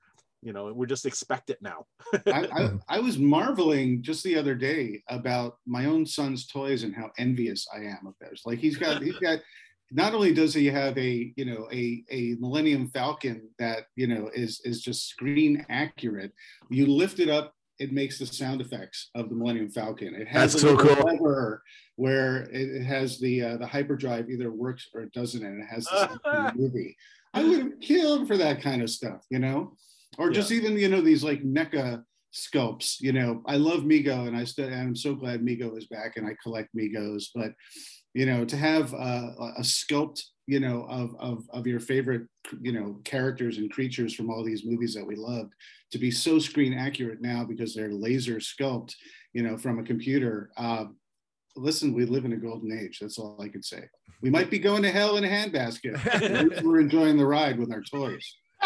[0.41, 1.85] you know we're just expect it now
[2.27, 6.95] I, I, I was marveling just the other day about my own son's toys and
[6.95, 8.43] how envious I am of theirs.
[8.45, 9.39] Like he's got, he's got.
[9.91, 14.29] Not only does he have a, you know, a a Millennium Falcon that you know
[14.33, 16.31] is is just screen accurate.
[16.69, 20.13] You lift it up, it makes the sound effects of the Millennium Falcon.
[20.15, 21.13] It has That's a so little cool.
[21.13, 21.63] lever
[21.95, 25.67] where it, it has the uh, the hyperdrive either works or it doesn't, and it
[25.67, 26.95] has the sound from the movie.
[27.33, 29.73] I would have killed for that kind of stuff, you know
[30.17, 32.99] or just even you know these like NECA sculpts.
[32.99, 36.17] You know, I love Mego, and I still and I'm so glad Mego is back,
[36.17, 37.25] and I collect Megos.
[37.33, 37.53] But
[38.17, 42.23] you know, to have uh, a sculpt, you know, of of of your favorite,
[42.59, 45.53] you know, characters and creatures from all these movies that we loved,
[45.91, 48.95] to be so screen accurate now because they're laser sculpt,
[49.33, 50.49] you know, from a computer.
[50.57, 50.85] Uh,
[51.55, 52.97] listen, we live in a golden age.
[52.99, 53.87] That's all I can say.
[54.23, 56.63] We might be going to hell in a handbasket.
[56.63, 58.35] We're enjoying the ride with our toys.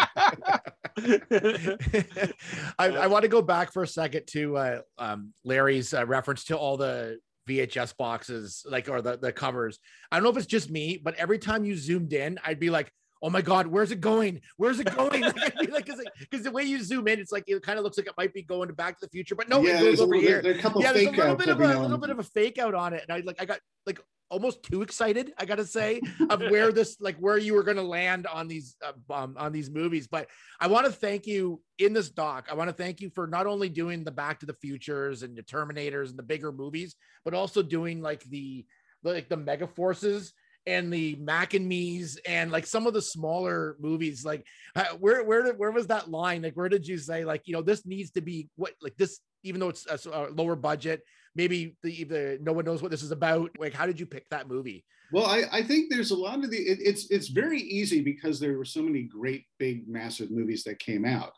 [2.78, 6.44] I, I want to go back for a second to uh, um, Larry's uh, reference
[6.44, 9.78] to all the VHS boxes, like or the, the covers.
[10.10, 12.70] I don't know if it's just me, but every time you zoomed in, I'd be
[12.70, 14.40] like, "Oh my god, where's it going?
[14.56, 15.86] Where's it going?" Like, I'd like,
[16.18, 18.32] because the way you zoom in, it's like it kind of looks like it might
[18.32, 20.42] be going to Back to the Future, but no, yeah, it goes over little, here.
[20.42, 22.24] there, there a couple yeah, there's a little bit of a little bit of a
[22.24, 24.00] fake out on it, and I like I got like
[24.32, 25.32] almost too excited.
[25.38, 29.14] I gotta say of where this like where you were gonna land on these uh,
[29.14, 30.08] um, on these movies.
[30.08, 32.48] But I want to thank you in this doc.
[32.50, 35.36] I want to thank you for not only doing the Back to the Futures and
[35.36, 38.64] the Terminators and the bigger movies, but also doing like the
[39.04, 40.32] like the Mega Forces
[40.66, 44.24] and the Mac and Me's and like some of the smaller movies.
[44.24, 46.42] Like uh, where where did, where was that line?
[46.42, 49.20] Like where did you say like you know this needs to be what like this
[49.42, 51.02] even though it's a, lower budget
[51.34, 54.28] maybe the, the no one knows what this is about like how did you pick
[54.30, 57.60] that movie Well, I, I think there's a lot of the it, it's it's very
[57.60, 61.32] easy because there were so many great big massive movies that came out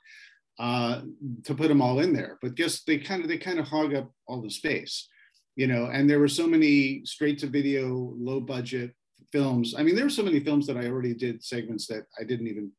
[0.58, 1.02] uh,
[1.44, 2.38] to put them all in there.
[2.40, 5.08] But just they kind of they kind of hog up all the space,
[5.56, 5.86] you know.
[5.86, 8.94] And there were so many straight to video, low budget
[9.32, 9.74] films.
[9.76, 12.46] I mean, there were so many films that I already did segments that I didn't
[12.46, 12.70] even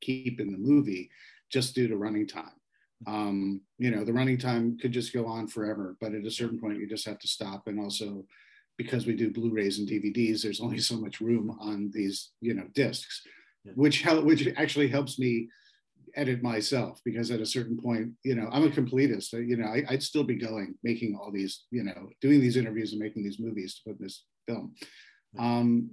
[0.00, 1.10] keep in the movie
[1.50, 2.59] just due to running time.
[3.06, 6.58] Um, you know, the running time could just go on forever, but at a certain
[6.60, 7.66] point, you just have to stop.
[7.66, 8.26] And also,
[8.76, 12.66] because we do Blu-rays and DVDs, there's only so much room on these, you know,
[12.74, 13.22] discs,
[13.64, 13.72] Yeah.
[13.74, 15.48] which help, which actually helps me
[16.14, 19.32] edit myself because at a certain point, you know, I'm a completist.
[19.32, 22.92] You know, I, would still be going, making all these, you know, doing these interviews
[22.92, 24.74] and making these movies to put in this film.
[25.38, 25.90] Um,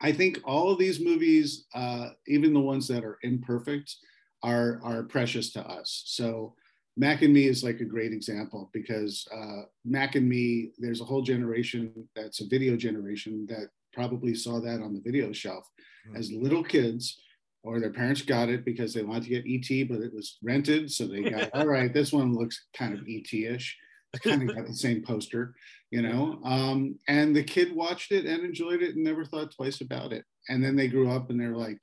[0.00, 3.94] I think all of these movies, uh, even the ones that are imperfect,
[4.42, 6.02] are are precious to us.
[6.06, 6.54] So
[6.96, 11.04] Mac and Me is like a great example because uh, Mac and Me, there's a
[11.04, 15.68] whole generation that's a video generation that probably saw that on the video shelf
[16.06, 16.16] mm-hmm.
[16.16, 17.20] as little kids
[17.62, 20.90] or their parents got it because they wanted to get ET, but it was rented.
[20.90, 23.76] So they got, all right, this one looks kind of ET-ish.
[24.12, 25.54] It's kind of got the same poster,
[25.90, 26.40] you know.
[26.44, 30.24] Um, and the kid watched it and enjoyed it and never thought twice about it.
[30.48, 31.78] And then they grew up and they're like,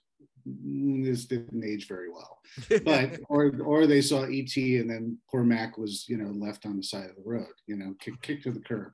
[1.04, 2.40] this didn't age very well.
[2.86, 6.78] But or or they saw ET and then poor Mac was, you know, left on
[6.78, 8.94] the side of the road, you know, kicked kicked to the curb.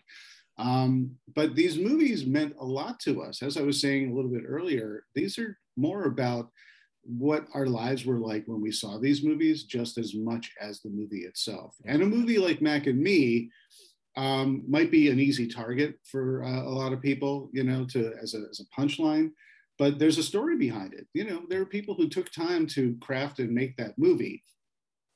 [0.58, 3.42] Um, but these movies meant a lot to us.
[3.42, 6.50] As I was saying a little bit earlier, these are more about
[7.04, 10.90] what our lives were like when we saw these movies just as much as the
[10.90, 11.76] movie itself.
[11.86, 13.50] And a movie like Mac and Me
[14.16, 18.14] um, might be an easy target for uh, a lot of people, you know, to
[18.22, 19.32] as a, as a punchline.
[19.80, 21.08] But there's a story behind it.
[21.14, 24.44] You know, there are people who took time to craft and make that movie.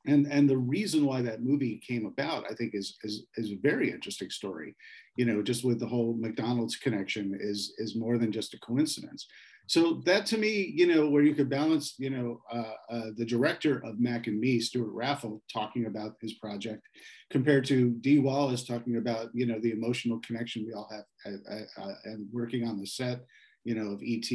[0.05, 3.59] And, and the reason why that movie came about, I think, is, is, is a
[3.61, 4.75] very interesting story.
[5.17, 9.27] You know, just with the whole McDonald's connection is, is more than just a coincidence
[9.67, 13.25] so that to me, you know, where you could balance, you know, uh, uh, the
[13.25, 16.87] director of Mac and Me, Stewart Raffill, talking about his project,
[17.29, 21.53] compared to Dee Wallace talking about, you know, the emotional connection we all have uh,
[21.53, 23.25] uh, uh and working on the set,
[23.67, 24.29] you know, of ET.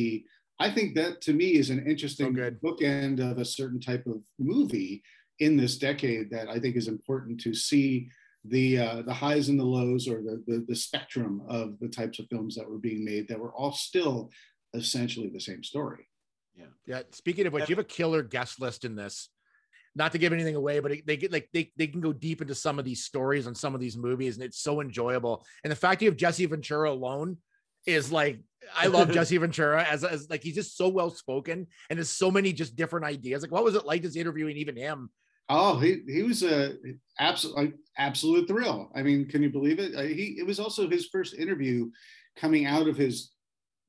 [0.61, 4.23] I think that to me is an interesting oh, bookend of a certain type of
[4.39, 5.03] movie
[5.41, 8.09] in this decade that I think is important to see
[8.45, 12.19] the uh, the highs and the lows or the, the, the spectrum of the types
[12.19, 14.31] of films that were being made that were all still
[14.75, 16.07] essentially the same story.
[16.55, 16.67] Yeah.
[16.87, 17.03] Yeah.
[17.13, 19.31] Speaking of which, you have a killer guest list in this.
[19.95, 22.55] Not to give anything away, but they get like they, they can go deep into
[22.55, 25.45] some of these stories on some of these movies, and it's so enjoyable.
[25.65, 27.39] And the fact you have Jesse Ventura alone
[27.87, 28.41] is like
[28.75, 32.31] I love Jesse Ventura as, as like he's just so well spoken and there's so
[32.31, 33.43] many just different ideas.
[33.43, 35.11] Like, what was it like just interviewing even him?
[35.49, 36.75] Oh, he he was a
[37.19, 38.91] absolute absolute thrill.
[38.95, 39.95] I mean, can you believe it?
[39.95, 41.91] Uh, he it was also his first interview
[42.37, 43.33] coming out of his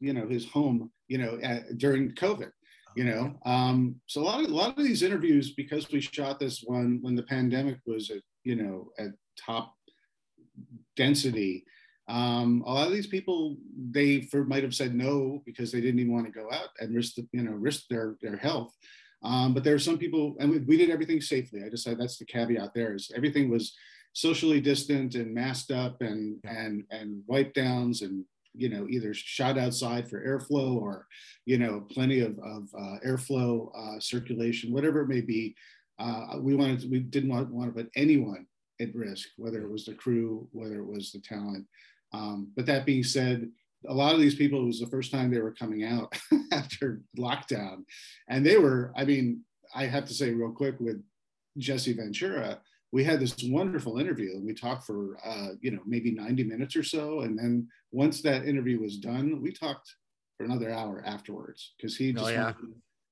[0.03, 2.51] you know his home you know at, during covid
[2.95, 6.39] you know um, so a lot of a lot of these interviews because we shot
[6.39, 9.74] this one when the pandemic was at you know at top
[10.95, 11.63] density
[12.08, 13.56] um, a lot of these people
[13.91, 16.95] they for, might have said no because they didn't even want to go out and
[16.95, 18.76] risk the, you know risk their their health.
[19.24, 21.64] Um, but there are some people and we, we did everything safely.
[21.64, 23.74] I just said that's the caveat there is everything was
[24.12, 29.58] socially distant and masked up and and and wipe downs and you know either shot
[29.58, 31.08] outside for airflow or
[31.45, 35.56] you know plenty of, of uh, airflow uh, circulation whatever it may be.
[35.99, 38.45] Uh, we wanted to, we didn't want, want to put anyone
[38.82, 41.66] at risk whether it was the crew whether it was the talent
[42.14, 43.49] um, but that being said
[43.88, 46.16] a lot of these people it was the first time they were coming out
[46.51, 47.84] after lockdown.
[48.30, 49.41] And they were i mean
[49.76, 51.03] i have to say real quick with
[51.57, 52.59] jesse ventura
[52.93, 56.76] we had this wonderful interview and we talked for uh, you know maybe 90 minutes
[56.76, 57.22] or so.
[57.22, 59.95] And then once that interview was done we talked
[60.38, 62.53] for another hour afterwards because he oh, just oh, yeah.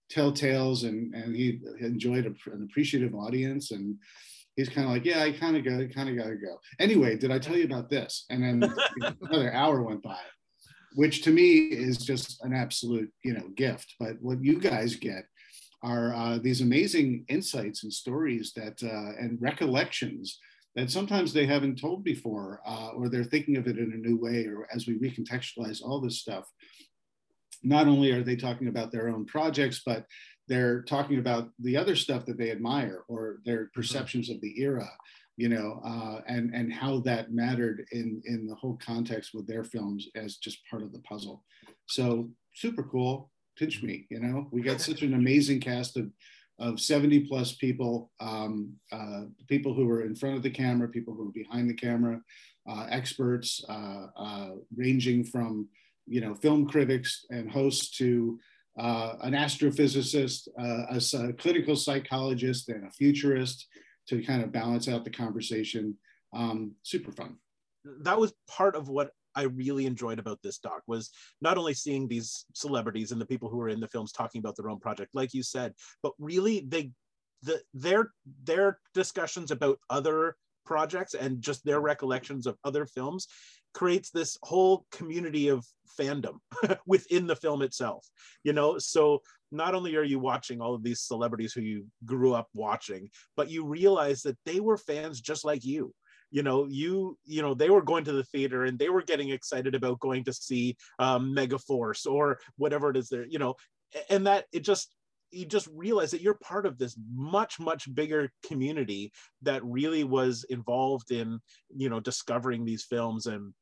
[0.09, 3.71] tell tales and and he enjoyed a, an appreciative audience.
[3.71, 3.97] And
[4.55, 7.31] he's kind of like yeah i kind of got kind of gotta go anyway did
[7.31, 8.73] i tell you about this and then
[9.21, 10.19] another hour went by
[10.95, 15.25] which to me is just an absolute you know gift but what you guys get
[15.83, 20.37] are uh, these amazing insights and stories that uh, and recollections
[20.75, 24.17] that sometimes they haven't told before, uh, or they're thinking of it in a new
[24.17, 26.49] way, or as we recontextualize all this stuff.
[27.63, 30.05] Not only are they talking about their own projects, but
[30.47, 33.79] they're talking about the other stuff that they admire or their mm-hmm.
[33.79, 34.35] perceptions mm-hmm.
[34.35, 34.89] of the era
[35.37, 39.63] you know, uh, and and how that mattered in in the whole context with their
[39.63, 41.43] films as just part of the puzzle.
[41.87, 44.07] So super cool pinch me.
[44.09, 46.11] You know, we got such an amazing cast of
[46.59, 51.15] of 70 plus people, um, uh, people who were in front of the camera, people
[51.15, 52.21] who were behind the camera,
[52.69, 55.67] uh, experts uh, uh ranging from
[56.05, 58.39] you know film critics and hosts to
[58.79, 63.67] uh, an astrophysicist, uh, a, a, clinical psychologist, and a futurist
[64.07, 65.95] to kind of balance out the conversation.
[66.33, 67.35] Um, super fun.
[68.03, 71.09] That was part of what I really enjoyed about this doc was
[71.41, 74.55] not only seeing these celebrities and the people who are in the films talking about
[74.55, 76.91] their own project, like you said, but really they
[77.43, 78.11] the their
[78.43, 83.27] their discussions about other projects and just their recollections of other films
[83.73, 85.65] creates this whole community of
[85.99, 86.37] fandom
[86.85, 88.07] within the film itself
[88.43, 88.77] you know?
[88.77, 93.09] So not only are you watching all of these celebrities who you grew up watching
[93.35, 95.93] but you realize that they were fans just like you
[96.33, 96.65] you know?
[96.69, 99.99] You you know they were going to the theater and they were getting excited about
[99.99, 103.55] going to see um, megaforce or whatever it is there you know?
[104.09, 104.95] And that it just
[105.31, 109.11] you just realize that you're part of this much much bigger community
[109.41, 111.39] that really was involved in
[111.75, 113.53] you know discovering these films and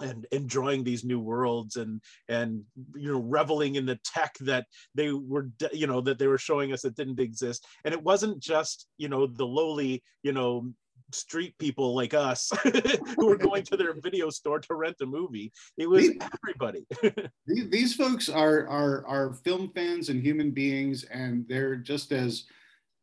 [0.00, 2.62] and enjoying these new worlds and and
[2.94, 6.72] you know reveling in the tech that they were you know that they were showing
[6.72, 7.66] us that didn't exist.
[7.84, 10.72] And it wasn't just you know the lowly you know
[11.12, 12.50] street people like us
[13.16, 15.50] who were going to their video store to rent a movie.
[15.76, 16.86] It was these, everybody.
[17.46, 22.44] these folks are are are film fans and human beings and they're just as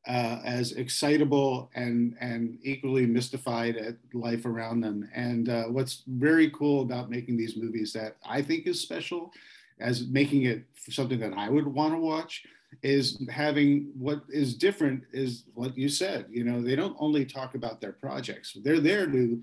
[0.08, 5.10] uh, as excitable and and equally mystified at life around them.
[5.14, 9.32] And uh, what's very cool about making these movies that I think is special,
[9.80, 12.44] as making it something that I would want to watch,
[12.84, 16.28] is having what is different is what you said.
[16.30, 19.42] You know, they don't only talk about their projects; they're there to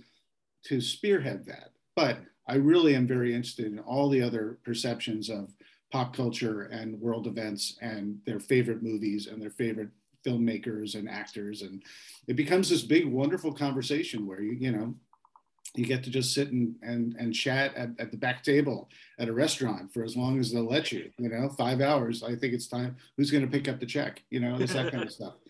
[0.65, 1.73] to spearhead that.
[1.97, 5.55] But I really am very interested in all the other perceptions of
[5.91, 9.91] pop culture and world events and their favorite movies and their favorite
[10.25, 11.83] filmmakers and actors and
[12.29, 14.95] it becomes this big wonderful conversation where you you know
[15.75, 19.29] you get to just sit and and, and chat at, at the back table at
[19.29, 22.23] a restaurant for as long as they'll let you you know five hours.
[22.23, 24.93] I think it's time who's going to pick up the check you know it's that
[24.93, 25.35] kind of stuff.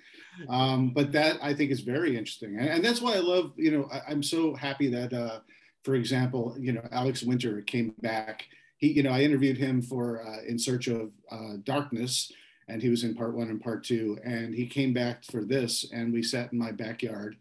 [0.49, 2.59] Um, but that i think is very interesting.
[2.59, 5.41] And, and that's why i love you know I, am so happy that uh,
[5.85, 8.47] for example you know alex winter came back.
[8.79, 12.33] He you know i interviewed him for uh, in search of uh, darkness
[12.69, 14.19] and he was in part one and part two.
[14.25, 17.37] And he came back for this, and we sat in my backyard,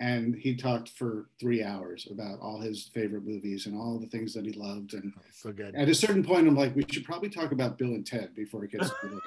[0.00, 4.34] and he talked for three hours about all his favorite movies and all the things
[4.34, 4.94] that he loved.
[4.94, 5.74] And oh, so good.
[5.74, 8.64] At a certain point, I'm like, we should probably talk about Bill and Ted before
[8.64, 8.90] it gets.
[8.90, 9.20] To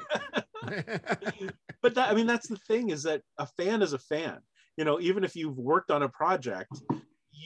[0.63, 4.39] the But that, I mean, that's the thing is that a fan is a fan.
[4.75, 6.71] You know, even if you've worked on a project,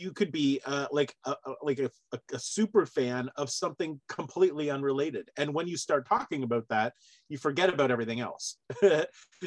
[0.02, 1.90] you could be uh, like a, like a,
[2.34, 5.30] a, super fan of something completely unrelated.
[5.38, 6.94] And when you start talking about that
[7.30, 8.58] you forget about everything else.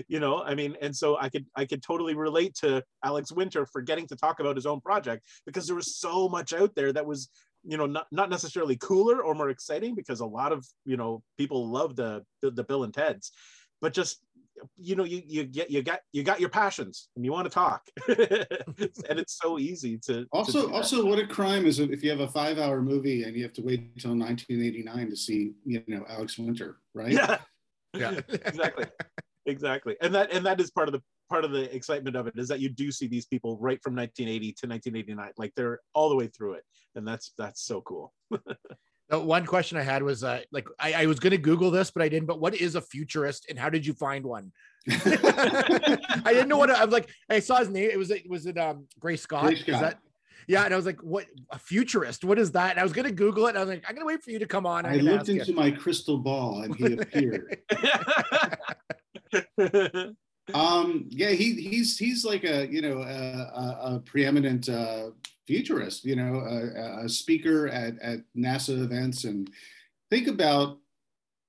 [0.09, 3.65] You know i mean and so i could i could totally relate to alex winter
[3.65, 7.07] forgetting to talk about his own project because there was so much out there that
[7.07, 7.31] was
[7.63, 11.23] you know not, not necessarily cooler or more exciting because a lot of you know
[11.39, 13.31] people love the the, the bill and ted's.
[13.81, 14.21] But just
[14.77, 17.51] you know you you get you got you got your passions and you want to
[17.51, 17.83] talk.
[19.09, 22.21] And it's so easy to also to also what a crime is if you have
[22.21, 26.05] a five hour movie and you have to wait until 1989 to see you know
[26.09, 27.13] alex winter right?
[27.13, 27.39] Yeah.
[27.95, 28.21] Yeah.
[28.47, 28.87] Exactly.
[29.47, 29.97] Exactly.
[30.01, 32.49] And that and that is part of the part of the excitement of it is
[32.49, 36.17] that you do see these people right from 1980 to 1989 like they're all the
[36.17, 36.65] way through it.
[36.95, 38.13] And that's that's so cool
[39.11, 41.91] The one question I had was uh, like I, I was going to Google this,
[41.91, 42.27] but I didn't.
[42.27, 44.51] But what is a futurist, and how did you find one?
[44.91, 47.11] I didn't know what I'm like.
[47.29, 47.91] I saw his name.
[47.91, 49.45] It was it was it um Gray Scott.
[49.45, 49.75] Gray Scott.
[49.75, 49.99] Is that
[50.47, 52.25] yeah, and I was like, "What a futurist?
[52.25, 53.51] What is that?" And I was going to Google it.
[53.51, 54.97] And I was like, "I'm going to wait for you to come on." I, I
[54.97, 55.55] looked into you.
[55.55, 57.59] my crystal ball, and he appeared.
[60.55, 65.11] um, yeah, he he's he's like a you know a, a, a preeminent uh,
[65.47, 69.25] futurist, you know, a, a speaker at, at NASA events.
[69.25, 69.51] And
[70.11, 70.79] think about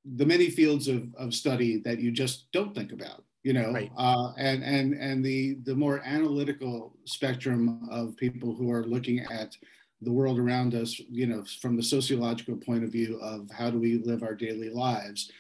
[0.04, 3.72] the many fields of, of study that you just don't think about you know?
[3.72, 3.92] Right.
[3.96, 9.56] uh, and and and the the more analytical spectrum of people who are looking at
[10.02, 13.80] the world around us you know from the sociological point of view of how do
[13.80, 15.32] we live our daily lives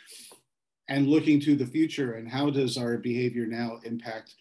[0.87, 4.35] and looking to the future and how does our behavior now impact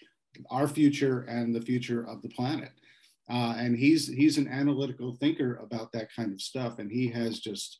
[0.51, 2.73] our future and the future of the planet
[3.31, 6.79] uh, and he's he's an analytical thinker about that kind of stuff.
[6.79, 7.79] And he has just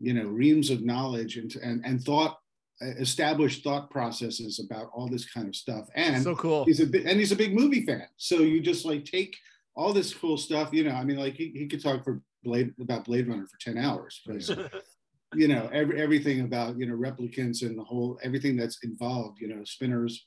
[0.00, 2.38] you know reams of knowledge and and, and thought
[2.80, 5.86] established thought processes about all this kind of stuff.
[5.94, 6.64] And so cool.
[6.64, 8.06] he's a and he's a big movie fan.
[8.16, 9.36] So you just like take
[9.74, 12.72] all this cool stuff you know i mean like he, he could talk for blade
[12.80, 14.20] about blade runner for 10 hours
[15.34, 19.48] you know every, everything about you know replicants and the whole everything that's involved you
[19.48, 20.26] know spinners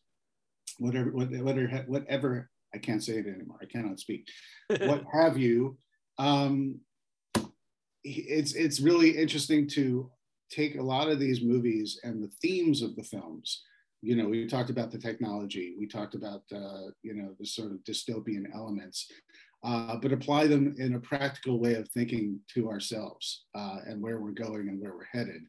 [0.80, 3.58] whatever whatever whatever I can't say it anymore.
[3.62, 4.28] I cannot speak.
[4.82, 5.78] what have you?
[6.20, 6.82] Um,
[8.04, 10.12] it's it's really interesting to
[10.52, 13.64] take a lot of these movies and the themes of the films.
[14.02, 15.76] You know, we talked about the technology.
[15.80, 19.10] We talked about uh, you know the sort of dystopian elements,
[19.64, 24.20] uh, but apply them in a practical way of thinking to ourselves uh, and where
[24.20, 25.42] we're going and where we're headed.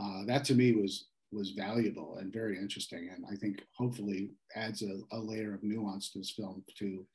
[0.00, 4.82] Uh, that to me was was valuable and very interesting and i think hopefully adds
[4.82, 7.06] a, a, layer of nuance to this film to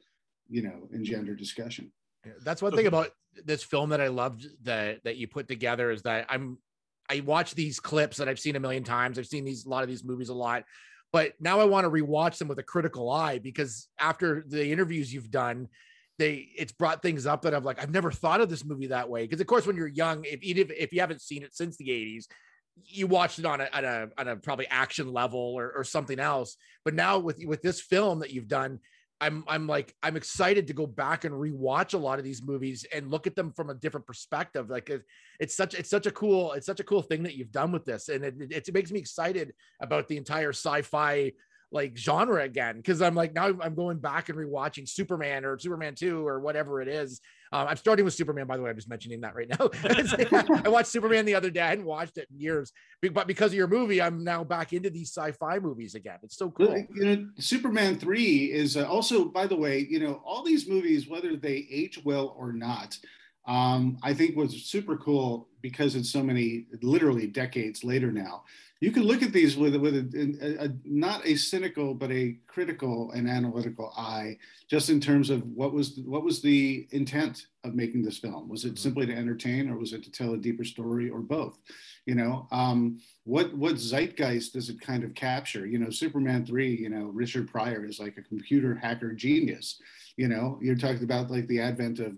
[0.50, 1.92] you know engender discussion
[2.44, 3.12] That's one thing about
[3.46, 6.58] this film that I loved that that you put together is that I'm
[7.10, 9.18] I watch these clips that I've seen a million times.
[9.18, 10.64] I've seen these a lot of these movies a lot,
[11.14, 15.14] but now I want to rewatch them with a critical eye because after the interviews
[15.14, 15.68] you've done,
[16.20, 19.10] they it's brought things up that I'm like I've never thought of this movie that
[19.10, 19.24] way.
[19.24, 21.90] Because of course, when you're young, if even if you haven't seen it since the
[21.90, 22.26] '80s,
[22.86, 26.20] you watched it on a, on a, on a probably action level or, or something
[26.20, 26.58] else.
[26.86, 28.80] But now with with this film that you've done,
[29.20, 32.86] I'm I'm like I'm excited to go back and rewatch a lot of these movies
[32.94, 34.70] and look at them from a different perspective.
[34.70, 35.02] Like it,
[35.40, 37.86] it's such it's such a cool it's such a cool thing that you've done with
[37.86, 41.32] this, and it, it, it makes me excited about the entire sci-fi
[41.72, 45.96] like genre again because I'm like now I'm going back and rewatching Superman or Superman
[45.96, 47.20] 2 or whatever it is.
[47.52, 48.70] Um, I'm starting with Superman, by the way.
[48.70, 49.70] I'm just mentioning that right now.
[50.66, 51.62] I watched Superman the other day.
[51.62, 52.72] I hadn't watched it in years,
[53.14, 56.18] but because of your movie, I'm now back into these sci-fi movies again.
[56.24, 56.86] It's so cool.
[56.96, 61.08] You know, Superman 3 is uh, also, by the way, you know, all these movies,
[61.08, 62.98] whether they age well or not,
[63.48, 68.44] um, I think was super cool because it's so many, literally decades later now
[68.80, 72.38] you can look at these with with a, a, a, not a cynical but a
[72.48, 74.38] critical and analytical eye
[74.70, 78.48] just in terms of what was what was the intent of making this film.
[78.48, 78.78] Was it mm-hmm.
[78.78, 81.58] simply to entertain or was it to tell a deeper story or both?
[82.06, 85.66] You know um, what what zeitgeist does it kind of capture?
[85.66, 89.82] You know superman 3 you know richard pryor is like a computer hacker genius.
[90.18, 92.18] You know you're talking about like the advent of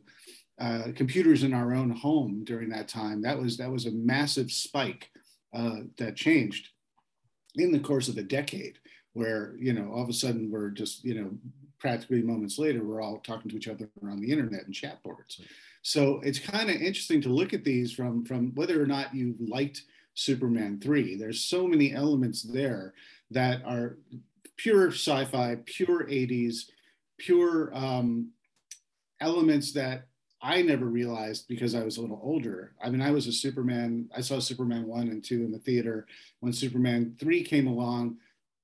[0.60, 3.22] uh, computers in our own home during that time.
[3.22, 5.10] That was that was a massive spike
[5.54, 6.70] uh, that changed
[7.56, 8.78] in the course of a decade
[9.14, 11.32] where you know all of a sudden we're just you know
[11.80, 15.41] practically moments later we're all talking to each other on the internet and chat boards.
[15.82, 19.36] So it's kind of interesting to look at these from from whether or not you
[19.39, 19.84] liked
[20.16, 22.93] superman 3 there's so many elements there
[23.32, 23.97] that are
[24.58, 26.64] pure sci-fi pure 80s
[27.18, 28.32] pure um,
[29.22, 30.09] elements that
[30.42, 32.74] I never realized because I was a little older.
[32.82, 34.10] I mean, I was a Superman.
[34.16, 36.08] I saw Superman one and two in the theater.
[36.40, 38.18] When Superman three came along,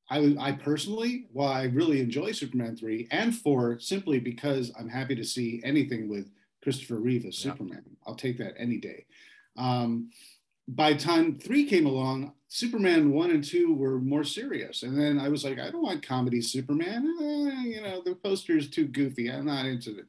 [0.09, 5.15] I, I personally, while I really enjoy Superman three and four, simply because I'm happy
[5.15, 6.31] to see anything with
[6.63, 7.83] Christopher Reeve as Superman.
[8.05, 9.05] I'll take that any day.
[9.57, 10.11] Um,
[10.67, 15.29] by time three came along, Superman one and two were more serious, and then I
[15.29, 17.15] was like, I don't want comedy Superman.
[17.21, 19.29] Eh, you know, the poster is too goofy.
[19.29, 20.05] I'm not into it.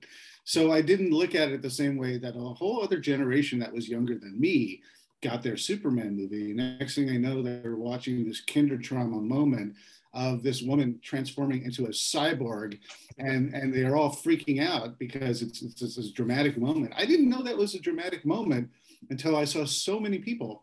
[0.46, 3.72] So I didn't look at it the same way that a whole other generation that
[3.72, 4.80] was younger than me
[5.20, 6.52] got their Superman movie.
[6.52, 9.74] Next thing I know, they're watching this kinder trauma moment
[10.14, 12.78] of this woman transforming into a cyborg,
[13.18, 16.92] and and they're all freaking out because it's it's, it's this dramatic moment.
[16.96, 18.70] I didn't know that was a dramatic moment
[19.10, 20.62] until I saw so many people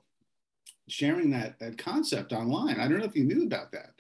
[0.88, 2.80] sharing that that concept online.
[2.80, 3.92] I don't know if you knew about that.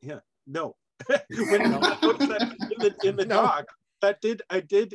[0.00, 0.74] Yeah, no.
[1.28, 3.42] when in the, in the no.
[3.42, 3.66] doc,
[4.00, 4.94] that did I did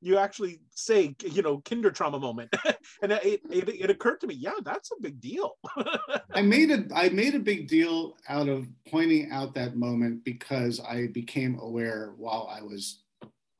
[0.00, 2.54] you actually say you know kinder trauma moment.
[3.02, 5.56] And it, it, it, occurred to me yeah that's a big deal.
[6.34, 10.80] I made a i made a big deal out of pointing out that moment because
[10.80, 13.02] i became aware while i was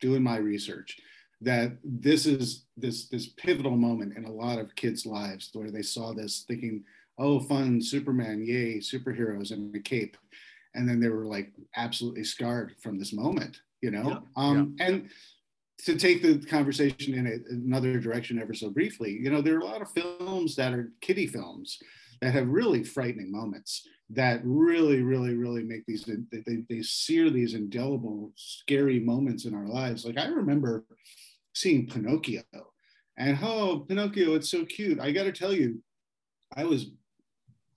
[0.01, 0.99] doing my research
[1.43, 5.83] that this is this this pivotal moment in a lot of kids lives where they
[5.83, 6.85] saw this thinking
[7.19, 10.17] oh fun superman yay superheroes and a cape.
[10.75, 14.19] And then they were like absolutely scarred from this moment you know yeah.
[14.37, 14.87] Um, yeah.
[14.87, 15.11] and
[15.85, 19.61] to take the conversation in a, another direction ever so briefly you know there are
[19.61, 21.79] a lot of films that are kiddie films
[22.21, 27.55] that have really frightening moments that really really really make these they, they sear these
[27.55, 30.85] indelible scary moments in our lives like i remember
[31.55, 32.43] seeing pinocchio
[33.19, 35.83] and oh pinocchio it's so cute i got to tell you
[36.57, 36.91] i was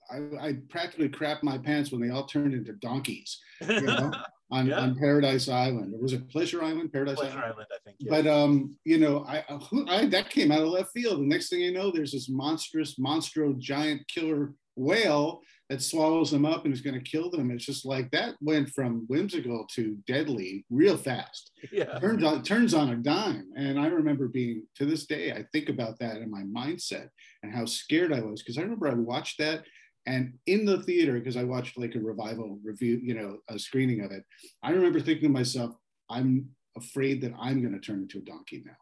[0.08, 3.40] I, I, practically crapped my pants when they all turned into donkeys.
[3.60, 4.12] You know?
[4.50, 4.78] on, yeah.
[4.78, 5.94] on Paradise Island.
[5.94, 6.92] Or was it Pleasure Island?
[6.92, 7.96] Paradise Pleasure Island, Island I think.
[7.98, 8.10] Yeah.
[8.10, 9.44] But um, you know, I,
[9.88, 11.20] I that came out of left field.
[11.20, 16.44] The next thing you know, there's this monstrous, monstro, giant killer whale that swallows them
[16.44, 17.50] up and is going to kill them.
[17.50, 21.50] It's just like that went from whimsical to deadly real fast.
[21.72, 21.98] Yeah.
[21.98, 23.48] Turns on turns on a dime.
[23.56, 27.08] And I remember being to this day, I think about that in my mindset
[27.42, 29.64] and how scared I was because I remember I watched that
[30.06, 34.02] and in the theater, because I watched like a revival review, you know, a screening
[34.02, 34.24] of it,
[34.62, 35.74] I remember thinking to myself,
[36.08, 38.72] I'm afraid that I'm going to turn into a donkey now.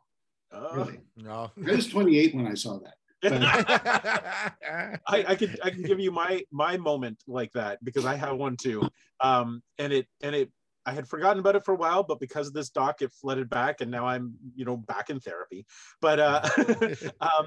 [0.52, 1.00] Oh, really?
[1.16, 1.50] No.
[1.66, 2.94] I was 28 when I saw that.
[5.06, 8.36] I, I could I can give you my my moment like that because I have
[8.36, 8.86] one too.
[9.20, 10.50] Um, and it and it
[10.86, 13.48] I had forgotten about it for a while, but because of this doc, it flooded
[13.48, 15.64] back, and now I'm you know back in therapy.
[16.00, 16.48] But uh,
[17.20, 17.46] um,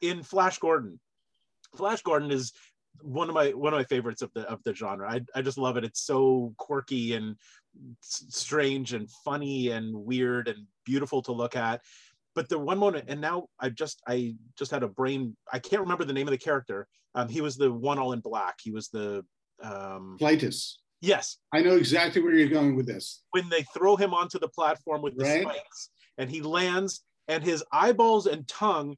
[0.00, 0.98] in Flash Gordon,
[1.76, 2.52] Flash Gordon is
[3.00, 5.10] one of my one of my favorites of the of the genre.
[5.10, 5.84] I I just love it.
[5.84, 7.36] It's so quirky and
[8.00, 11.80] strange and funny and weird and beautiful to look at.
[12.34, 15.36] but the one moment, and now I just I just had a brain.
[15.52, 16.86] I can't remember the name of the character.
[17.14, 18.56] Um, he was the one all in black.
[18.62, 19.24] He was the
[19.62, 20.76] um, Klytus.
[21.00, 21.36] yes.
[21.52, 23.22] I know exactly where you're going with this.
[23.32, 25.42] When they throw him onto the platform with the Right.
[25.42, 28.96] spikes, and he lands, and his eyeballs and tongue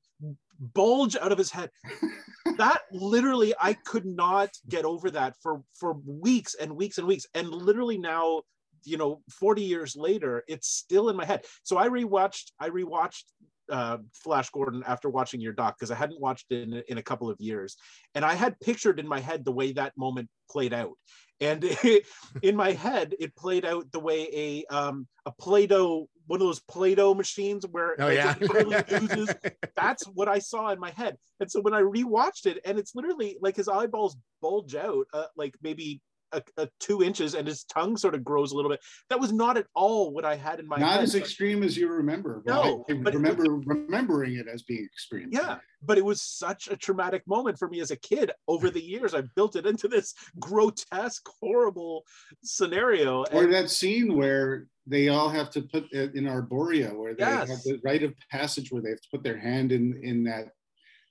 [0.58, 1.70] bulge out of his head.
[2.58, 7.26] that literally, I could not get over that for for weeks and weeks and weeks,
[7.34, 8.42] and literally now.
[8.86, 11.46] You know, 40 years later, it's still in my head.
[11.62, 13.22] So I rewatched, I rewatched
[13.70, 17.02] uh, Flash Gordon after watching your doc because I hadn't watched it in, in a
[17.02, 17.76] couple of years,
[18.14, 20.92] and I had pictured in my head the way that moment played out,
[21.40, 21.64] and
[22.42, 26.60] in my head it played out the way a um, a Play-Doh one of those
[26.60, 28.34] Play-Doh machines where Oh yeah.
[29.76, 32.94] That's what I saw in my head, and so when I rewatched it, and it's
[32.94, 36.00] literally like his eyeballs bulge out, uh, like maybe.
[36.34, 38.80] A, a two inches and his tongue sort of grows a little bit.
[39.08, 41.02] That was not at all what I had in my Not head.
[41.04, 42.42] as extreme as you remember.
[42.44, 45.28] but No, I but- remember remembering it as being extreme.
[45.32, 48.32] Yeah, but it was such a traumatic moment for me as a kid.
[48.48, 52.04] Over the years, I built it into this grotesque, horrible
[52.42, 53.24] scenario.
[53.32, 57.48] Or And that scene where they all have to put in Arboria, where they Yes.
[57.48, 60.48] have the rite of passage where they have to put their hand in in that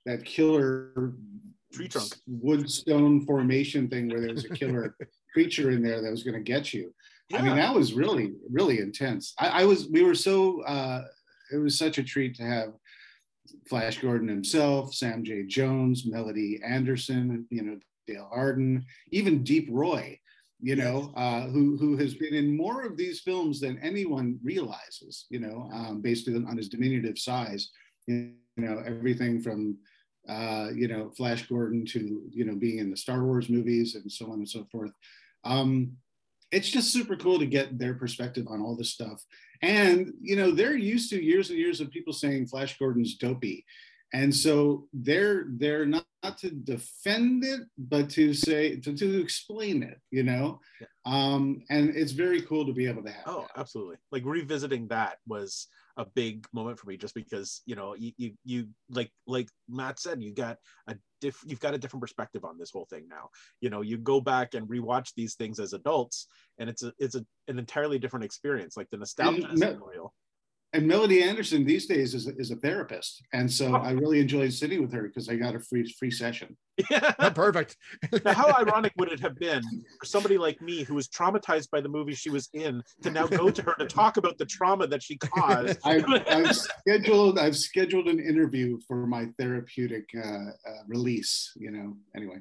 [0.06, 1.14] that killer
[1.74, 2.14] Tree trunk.
[2.26, 4.96] wood stone formation thing where there was a killer
[5.32, 6.94] creature in there that was going to get you.
[7.32, 9.34] I mean, that was really, really intense.
[9.38, 11.04] I, I was, we were so, uh,
[11.52, 12.74] it was such a treat to have
[13.68, 15.44] Flash Gordon himself, Sam J.
[15.44, 20.18] Jones, Melody Anderson, you know, Dale Arden, even Deep Roy,
[20.60, 25.26] you know, uh, who who has been in more of these films than anyone realizes,
[25.30, 27.70] you know, um, based on, on his diminutive size.
[28.06, 29.78] You know, everything from
[30.28, 34.10] uh, you know Flash Gordon to you know being in the Star Wars movies and
[34.10, 34.92] so on and so forth.
[35.44, 35.96] Um,
[36.50, 39.22] it's just super cool to get their perspective on all this stuff.
[39.62, 43.64] And you know, they're used to years and years of people saying Flash Gordon's dopey.
[44.12, 49.82] And so they're they're not, not to defend it, but to say to, to explain
[49.82, 50.60] it, you know.
[50.80, 50.86] Yeah.
[51.04, 53.24] Um, and it's very cool to be able to have.
[53.26, 53.60] Oh, that.
[53.60, 53.96] absolutely.
[54.12, 55.66] Like revisiting that was
[55.96, 60.00] a big moment for me just because, you know, you you, you like like Matt
[60.00, 63.30] said, you got a diff you've got a different perspective on this whole thing now.
[63.60, 66.26] You know, you go back and rewatch these things as adults
[66.58, 68.76] and it's a it's a, an entirely different experience.
[68.76, 69.82] Like the nostalgia mm-hmm.
[69.82, 70.12] real.
[70.74, 73.78] And Melody Anderson these days is, is a therapist, and so Oh.
[73.78, 76.56] I really enjoyed sitting with her because I got a free free session.
[77.20, 77.76] Oh, perfect.
[78.24, 79.62] now, how ironic would it have been
[80.00, 83.26] for somebody like me who was traumatized by the movie she was in to now
[83.28, 85.78] go to her to talk about the trauma that she caused?
[85.84, 91.52] I've, I've scheduled I've scheduled an interview for my therapeutic uh, uh, release.
[91.56, 92.40] You know, anyway.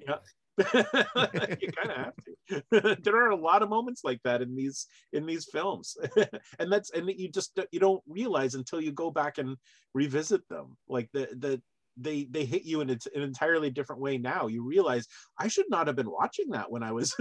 [0.73, 2.97] you kind of have to.
[3.03, 5.97] there are a lot of moments like that in these in these films,
[6.59, 9.57] and that's and you just you don't realize until you go back and
[9.93, 10.77] revisit them.
[10.87, 11.61] Like the the
[11.97, 14.47] they they hit you in an entirely different way now.
[14.47, 15.07] You realize
[15.39, 17.15] I should not have been watching that when I was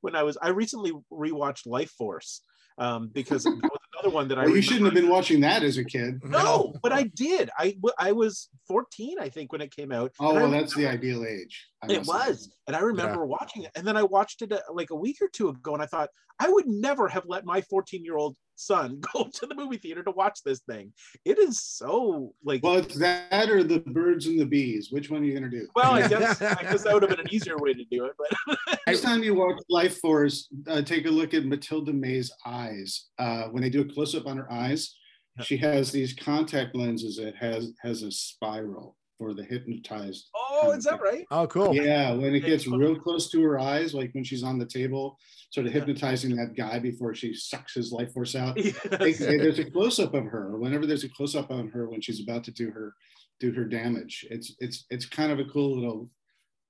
[0.00, 0.38] when I was.
[0.40, 2.40] I recently rewatched Lifeforce
[2.78, 4.44] um, because that was another one that I.
[4.44, 6.20] Well, you shouldn't have been watching that as a kid.
[6.24, 7.50] No, but I did.
[7.58, 10.12] I I was 14, I think, when it came out.
[10.20, 11.66] Oh And I well, that's the ideal age.
[11.82, 12.28] I it must admit.
[12.28, 15.18] was and i remember watching it and then i watched it uh, like a week
[15.20, 16.08] or two ago and i thought
[16.40, 20.02] i would never have let my 14 year old son go to the movie theater
[20.02, 20.92] to watch this thing
[21.24, 24.88] it is so like Well, well, it's that or the birds and the bees.
[24.90, 25.68] Which one are you going to do?
[25.74, 28.12] Well, I guess i guess that would have been an easier way to do it
[28.18, 33.06] but Next time you watch Lifeforce, uh, take a look at Mathilda May's eyes.
[33.18, 34.94] Uh, when they do a close up on her eyes,
[35.42, 40.28] she has these contact lenses that has has a spiral for the hypnotized.
[40.34, 41.74] oh is that right Oh, cool.
[41.74, 45.18] Yeah, when it gets real close to her eyes, like when she's on the table,
[45.50, 45.80] sort of Yeah.
[45.80, 48.56] hypnotizing that guy before she sucks his life force out.
[48.56, 49.18] They- Yes.
[49.18, 50.58] they- there's a close up of her.
[50.58, 52.94] Whenever there's a close up on her when she's about to do her
[53.40, 56.10] do her damage, it's it's it's kind of a cool little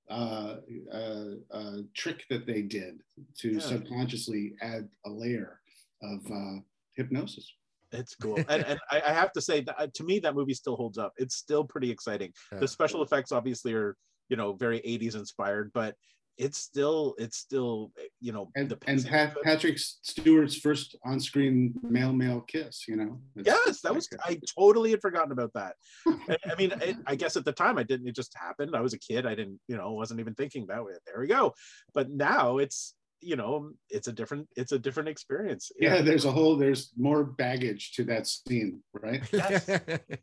[0.09, 0.57] uh,
[0.93, 2.99] uh, uh, trick that they did
[3.39, 3.59] to Yeah.
[3.59, 5.59] subconsciously add a layer
[6.03, 6.59] of uh,
[6.95, 7.51] hypnosis.
[7.99, 10.53] It's cool, and, and I, I have to say that uh, to me that movie
[10.53, 11.13] still holds up.
[11.17, 12.31] It's still pretty exciting.
[12.51, 12.59] Yeah.
[12.59, 13.95] The special effects obviously are
[14.29, 15.95] you know very 80s inspired, but
[16.37, 19.37] it's still it's still you know And, the and Pat.
[19.43, 23.21] Patrick Stewart's first on-screen male-male kiss, you know.
[23.37, 24.09] It's- Yes, that was.
[24.25, 25.75] I totally had forgotten about that.
[26.05, 28.07] I, I mean, it, I guess at the time I didn't.
[28.09, 28.75] It just happened.
[28.75, 29.25] I was a kid.
[29.25, 30.99] I didn't, you know, wasn't even thinking about it.
[31.05, 31.53] There we go.
[31.93, 34.47] But now it's, you know, it's a different.
[34.55, 35.71] It's a different experience.
[35.79, 39.23] yeah, there's a whole there's more baggage to that scene, right?
[39.33, 39.65] Yes.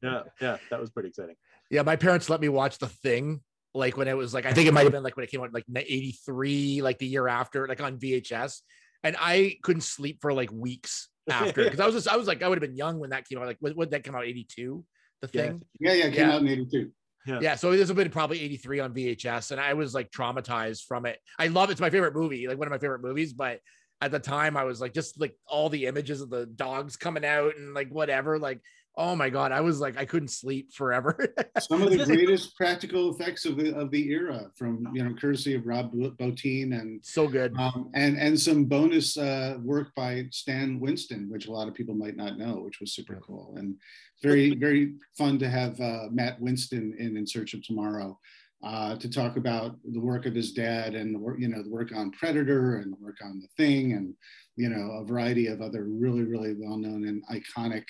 [0.02, 0.56] yeah, yeah.
[0.70, 1.34] That was pretty exciting.
[1.70, 3.40] yeah, my parents let me watch the thing
[3.74, 5.40] like when it was like I think it might have been like when it came
[5.42, 8.60] out like 83, like the year after, like on VHS.
[9.04, 12.42] And I couldn't sleep for like weeks after because I was just I was like
[12.42, 13.46] I would have been young when that came out.
[13.46, 14.84] Like would, would that come out eighty two?
[15.22, 15.42] The Yeah.
[15.42, 15.62] thing.
[15.80, 16.34] Yeah, yeah, it came Yeah.
[16.34, 16.90] out in '82.
[17.26, 17.54] Yeah.
[17.54, 21.06] so this would have been probably 83 on VHS, and I was like traumatized from
[21.06, 21.18] it.
[21.38, 21.72] I love it.
[21.72, 23.60] It's my favorite movie, like one of my favorite movies, but
[24.00, 27.24] at the time I was like just like all the images of the dogs coming
[27.24, 28.60] out and like whatever, like
[28.96, 31.34] oh my god, I was like I couldn't sleep forever.
[31.60, 35.54] Some of the greatest practical effects of the of the era, from you know, courtesy
[35.54, 37.54] of Rob Bottin and so good.
[37.58, 41.94] um, and and some bonus uh, work by Stan Winston, which a lot of people
[41.94, 43.76] might not know, which was super cool and
[44.22, 48.18] very very fun to have uh, Matt Winston in In Search of Tomorrow
[48.62, 51.70] uh, to talk about the work of his dad and the work you know the
[51.70, 54.14] work on Predator and the work on The Thing and
[54.56, 57.84] you know a variety of other really really well known and iconic.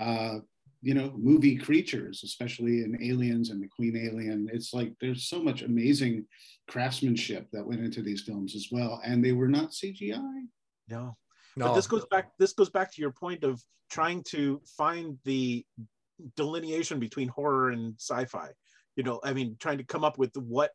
[0.00, 0.38] Uh,
[0.82, 4.48] you know, movie creatures, especially in Aliens and the Queen Alien.
[4.52, 6.26] It's like there's so much amazing
[6.68, 10.44] craftsmanship that went into these films as well, and they were not CGI.
[10.88, 11.16] No.
[11.56, 12.30] no, But this goes back.
[12.38, 15.64] This goes back to your point of trying to find the
[16.36, 18.50] delineation between horror and sci-fi.
[18.96, 20.70] You know, I mean, trying to come up with what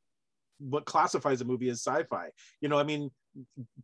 [0.59, 2.29] what classifies a movie as sci-fi.
[2.59, 3.09] You know, I mean,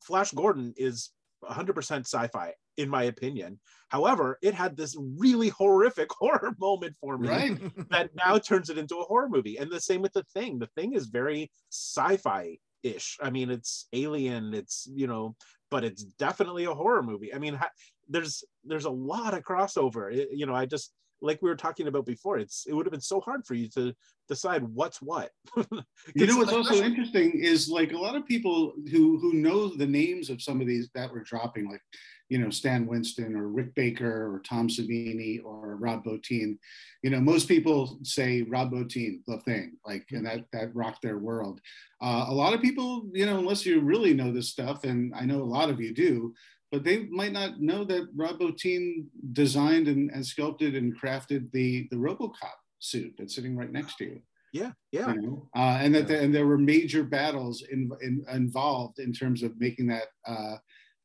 [0.04, 1.12] Flash Gordon is
[1.44, 3.60] 100% sci-fi in my opinion.
[3.90, 7.60] However, it had this really horrific horror moment for me Right.
[7.90, 9.58] that now turns it into a horror movie.
[9.58, 10.60] And the same with the thing.
[10.60, 13.18] The thing is very sci-fi ish.
[13.22, 14.54] I mean, it's alien.
[14.54, 15.36] It's you know,
[15.72, 17.34] but it's definitely a horror movie.
[17.34, 17.60] I mean,
[18.08, 20.14] there's there's a lot of crossover.
[20.14, 22.38] It- you know, I just like we were talking about before.
[22.38, 23.94] It's it would have been so hard for you to
[24.28, 25.32] decide what's what.
[26.16, 29.86] You know what's also interesting is like a lot of people who who know the
[29.86, 31.82] names of some of these that were dropping, like
[32.30, 36.58] you know Stan Winston or Rick Baker or Tom Savini or Rob Bottin.
[37.04, 41.18] You know, most people say Rob Bottin, the thing, like, and that that rocked their
[41.18, 41.60] world.
[42.02, 45.26] Uh, a lot of people, you know, unless you really know this stuff, and I
[45.26, 46.34] know a lot of you do,
[46.72, 51.88] but they might not know that Rob Bottin designed and, and sculpted and crafted the
[51.92, 54.22] the RoboCop suit that's sitting right next to you
[54.54, 55.14] Yeah, yeah.
[55.14, 55.50] you know?
[55.56, 59.60] uh, and that the, and there were major battles in, in, involved in terms of
[59.60, 60.58] making that uh,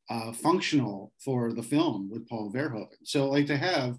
[0.09, 2.87] uh, functional for the film with Paul Verhoeven.
[3.03, 3.97] So like to have,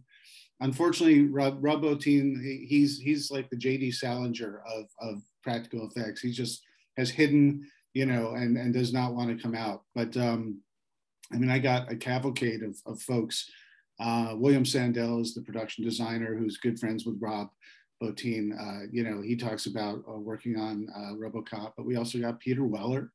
[0.60, 3.90] unfortunately, Rob, Rob Bottin, he, he's he's like the J.D.
[3.90, 6.20] Salinger of of practical effects.
[6.20, 6.62] He just
[6.96, 9.82] has hidden, you know, and and does not want to come out.
[9.94, 10.60] But um,
[11.32, 13.50] I mean, I got a cavalcade of, of folks.
[13.98, 17.48] Uh, William Sandell is the production designer who's good friends with Rob.
[18.02, 22.18] Bottin, uh, you know, he talks about uh, working on uh, RoboCop, but we also
[22.18, 23.12] got Peter Weller,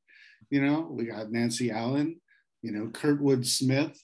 [0.49, 2.20] you know, we got Nancy Allen,
[2.62, 4.01] you know, Kurtwood Smith,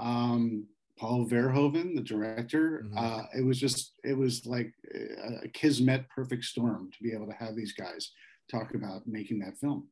[0.00, 0.66] um,
[0.98, 2.84] Paul Verhoeven, the director.
[2.86, 2.92] Mhm.
[2.96, 7.26] Uh, it was just, it was like a, a kismet perfect storm to be able
[7.26, 8.12] to have these guys
[8.50, 9.88] talk about making that film.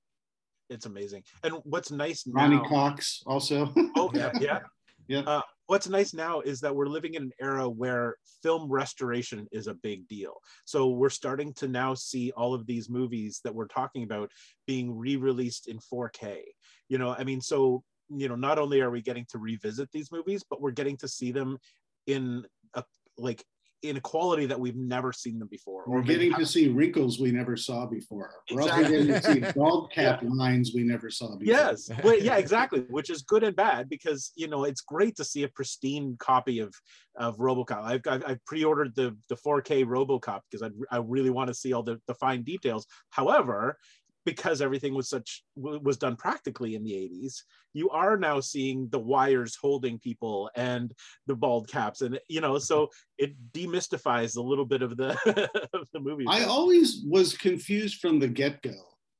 [0.72, 1.22] It's amazing.
[1.44, 3.72] And what's nice now, Ronny Cox also.
[3.96, 4.60] oh yeah, yeah.
[5.08, 5.22] Yeah.
[5.26, 9.66] Uh, what's nice now is that we're living in an era where film restoration is
[9.66, 10.34] a big deal.
[10.64, 14.30] So we're starting to now see all of these movies that we're talking about
[14.66, 16.42] being re-released in 4K.
[16.88, 20.12] You know, I mean, so you know, not only are we getting to revisit these
[20.12, 21.58] movies, but we're getting to see them
[22.06, 22.84] in a
[23.18, 23.44] like
[23.82, 25.82] in a quality that we've never seen them before.
[25.86, 28.30] We're getting to haven't- see wrinkles we never saw before.
[28.52, 31.52] We're also getting to see bald cap lines we never saw before.
[31.54, 32.80] Yes, well, yeah, exactly.
[32.88, 36.60] Which is good and bad because you know it's great to see a pristine copy
[36.60, 36.72] of
[37.16, 37.82] of RoboCop.
[37.82, 41.72] I've I've, I've pre-ordered the the 4K RoboCop because I I really want to see
[41.72, 42.86] all the the fine details.
[43.10, 43.78] However,
[44.24, 47.42] because everything was such was done practically in the 80s,
[47.72, 50.92] you are now seeing the wires holding people and
[51.26, 55.10] the bald caps, and you know, so it demystifies a little bit of the
[55.72, 56.26] of the movie.
[56.28, 58.74] I always was confused from the get go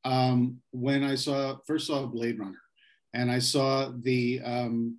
[0.05, 2.62] um, when I saw first saw Blade Runner,
[3.14, 4.98] and I saw the um,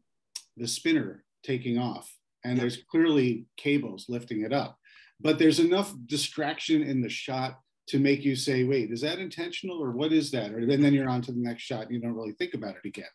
[0.57, 2.11] the spinner taking off,
[2.43, 2.61] and Yeah.
[2.61, 4.77] there's clearly cables lifting it up,
[5.19, 9.81] but there's enough distraction in the shot to make you say, "Wait, is that intentional
[9.83, 11.99] or what is that?" Or and then you're on to the next shot, and you
[11.99, 13.05] don't really think about it again.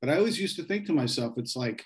[0.00, 1.84] But I always used to think to myself, it's like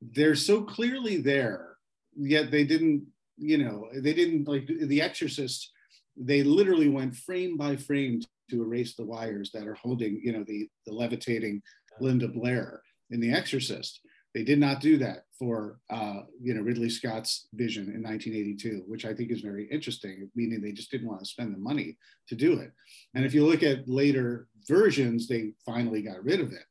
[0.00, 1.76] they're so clearly there,
[2.16, 3.06] yet they didn't
[3.40, 5.70] you know they didn't like the exorcist
[6.16, 10.44] they literally went frame by frame to erase the wires that are holding you know
[10.46, 11.62] the the levitating
[12.00, 14.00] linda blair in the exorcist
[14.34, 19.04] they did not do that for uh, you know ridley scott's vision in 1982 which
[19.04, 21.96] i think is very interesting meaning they just didn't want to spend the money
[22.28, 22.70] to do it.
[23.14, 26.64] And if you look at later versions they finally got rid of it.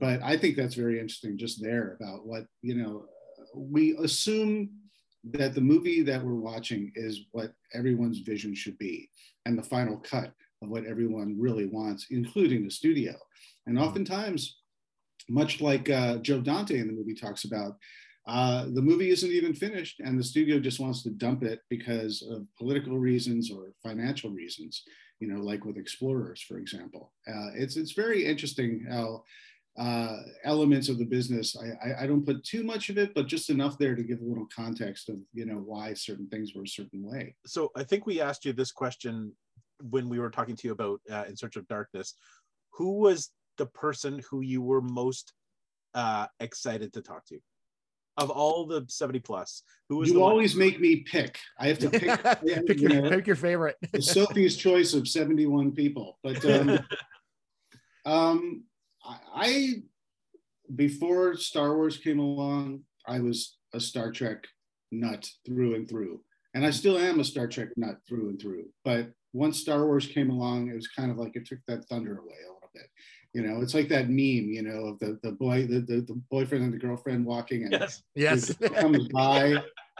[0.00, 3.06] But i think that's very interesting just there about what you know
[3.54, 4.70] we assume
[5.32, 9.08] that the movie that we're watching is what everyone's vision should be
[9.46, 13.14] and the final cut of what everyone really wants, including the studio.
[13.66, 14.58] And oftentimes,
[15.28, 17.76] much like uh, Joe Dante in the movie talks about,
[18.26, 22.22] uh, the movie isn't even finished, and the studio just wants to dump it because
[22.30, 24.82] of political reasons or financial reasons.
[25.20, 27.12] You know, like with Explorers, for example.
[27.28, 29.22] Uh, it's it's very interesting how
[29.78, 31.56] uh, elements of the business.
[31.56, 34.20] I, I, I don't put too much of it, but just enough there to give
[34.20, 37.34] a little context of you know why certain things were a certain way.
[37.46, 39.32] So I think we asked you this question
[39.90, 42.14] when we were talking to you about uh, In Search of Darkness.
[42.74, 45.32] Who was the person who you were most
[45.94, 47.38] uh, excited to talk to?
[48.16, 51.38] of all the 70 plus who was you always make me pick.
[51.58, 52.22] I have to pick,
[52.66, 53.76] pick, you your, know, pick your favorite.
[54.00, 56.18] sophie's choice of 71 people.
[56.22, 56.78] But um,
[58.06, 58.64] um
[59.34, 59.82] i
[60.76, 64.46] before star wars came along i was a star trek
[64.92, 66.20] nut through and through.
[66.54, 68.66] And i still am a star trek nut through and through.
[68.84, 72.18] But once star wars came along it was kind of like it took that thunder
[72.18, 72.86] away a little bit
[73.34, 76.14] you know, it's like that meme, you know, of the the boy, the, the, the
[76.30, 78.54] boyfriend and the girlfriend walking and yes, yes.
[78.76, 79.56] comes by.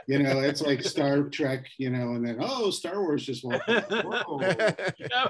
[0.07, 3.67] You know, it's like Star Trek, you know, and then oh, Star Wars just walked.
[3.69, 5.27] yeah.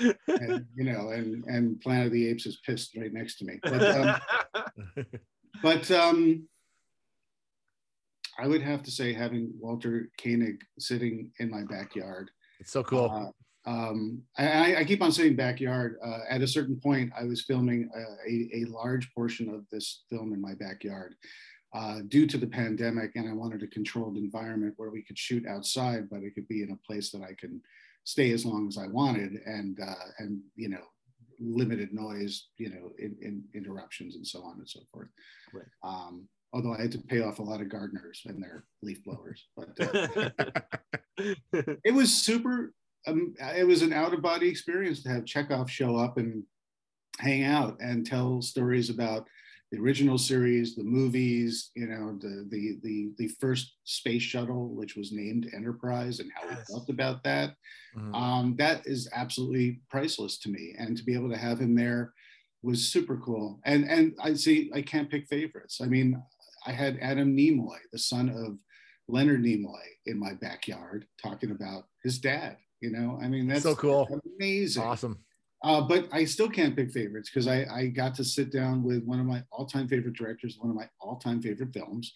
[0.00, 3.58] and, you know, and and Planet of the Apes is pissed right next to me.
[3.62, 4.20] But um,
[5.62, 6.48] but um,
[8.38, 12.30] I would have to say having Walter Koenig sitting in my backyard.
[12.58, 13.10] It's so cool.
[13.10, 13.30] Uh,
[13.66, 15.96] um, I, I, keep on saying backyard.
[16.04, 20.34] Uh, at a certain point, I was filming a, a, large portion of this film
[20.34, 21.14] in my backyard
[21.74, 25.46] uh, due to the pandemic, and I wanted a controlled environment where we could shoot
[25.46, 27.62] outside, but it could be in a place that I can
[28.04, 30.84] stay as long as I wanted, and uh, and you know,
[31.40, 35.08] limited noise, you know, in, in interruptions and so on and so forth.
[35.54, 35.64] Right.
[35.82, 39.46] Um, although I had to pay off a lot of gardeners and their leaf blowers,
[39.56, 40.30] but uh,
[41.82, 42.74] it was super
[43.06, 46.44] um, it was an out of body experience to have Chekhov show up and
[47.18, 49.26] hang out and tell stories about
[49.70, 54.96] the original series, the movies, you know, the the the the first space shuttle, which
[54.96, 56.66] was named Enterprise, and how yes.
[56.68, 57.54] we felt about that.
[57.96, 58.14] Mm-hmm.
[58.14, 62.12] Um, that is absolutely priceless to me, and to be able to have him there
[62.62, 63.60] was super cool.
[63.64, 65.80] And and I see I can't pick favorites.
[65.82, 66.22] I mean,
[66.66, 68.58] I had Adam Nimoy, the son of
[69.08, 73.74] Leonard Nimoy, in my backyard talking about his dad you know, I mean, that's so
[73.74, 74.06] cool,
[74.38, 75.18] amazing, awesome.
[75.62, 79.02] Uh, but I still can't pick favorites because I, I got to sit down with
[79.04, 82.12] one of my all-time favorite directors, one of my all-time favorite films,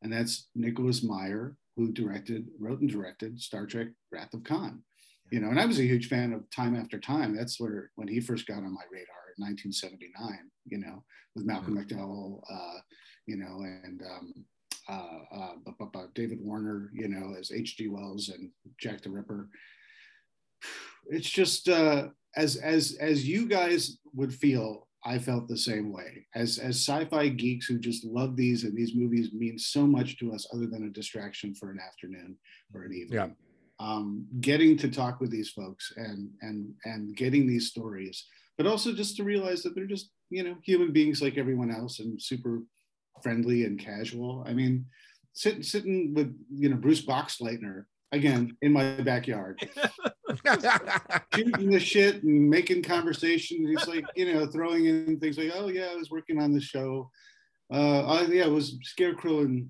[0.00, 4.82] and that's Nicholas Meyer, who directed, wrote and directed Star Trek: Wrath of Khan.
[5.30, 7.36] You know, and I was a huge fan of Time After Time.
[7.36, 10.50] That's where when he first got on my radar in 1979.
[10.64, 11.04] You know,
[11.34, 11.94] with Malcolm mm-hmm.
[11.94, 12.80] McDowell, uh,
[13.26, 14.46] you know, and um,
[14.88, 17.88] uh, uh, David Warner, you know, as H.G.
[17.88, 19.50] Wells and Jack the Ripper
[21.06, 26.26] it's just uh, as as as you guys would feel i felt the same way.
[26.34, 30.32] As as sci-fi geeks who just love these and these movies mean so much to
[30.32, 32.36] us other than a distraction for an afternoon
[32.74, 33.14] or an evening.
[33.14, 33.28] Yeah.
[33.78, 38.26] Um, getting to talk with these folks and and and getting these stories
[38.56, 42.00] but also just to realize that they're just you know human beings like everyone else
[42.00, 42.62] and super
[43.22, 44.44] friendly and casual.
[44.46, 44.86] I mean
[45.34, 49.68] sitting sitting with you know bruce boxleitner again in my backyard.
[51.34, 55.68] Shooting the shit and making conversation he's like you know throwing in things like oh
[55.68, 57.10] yeah i was working on the show.
[57.72, 59.68] Uh I, yeah it was scarecrow and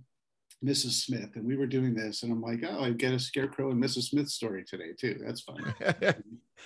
[0.64, 3.70] mrs smith and we were doing this and i'm like oh i get a scarecrow
[3.70, 5.20] and mrs smith story today too.
[5.24, 5.74] That's fun.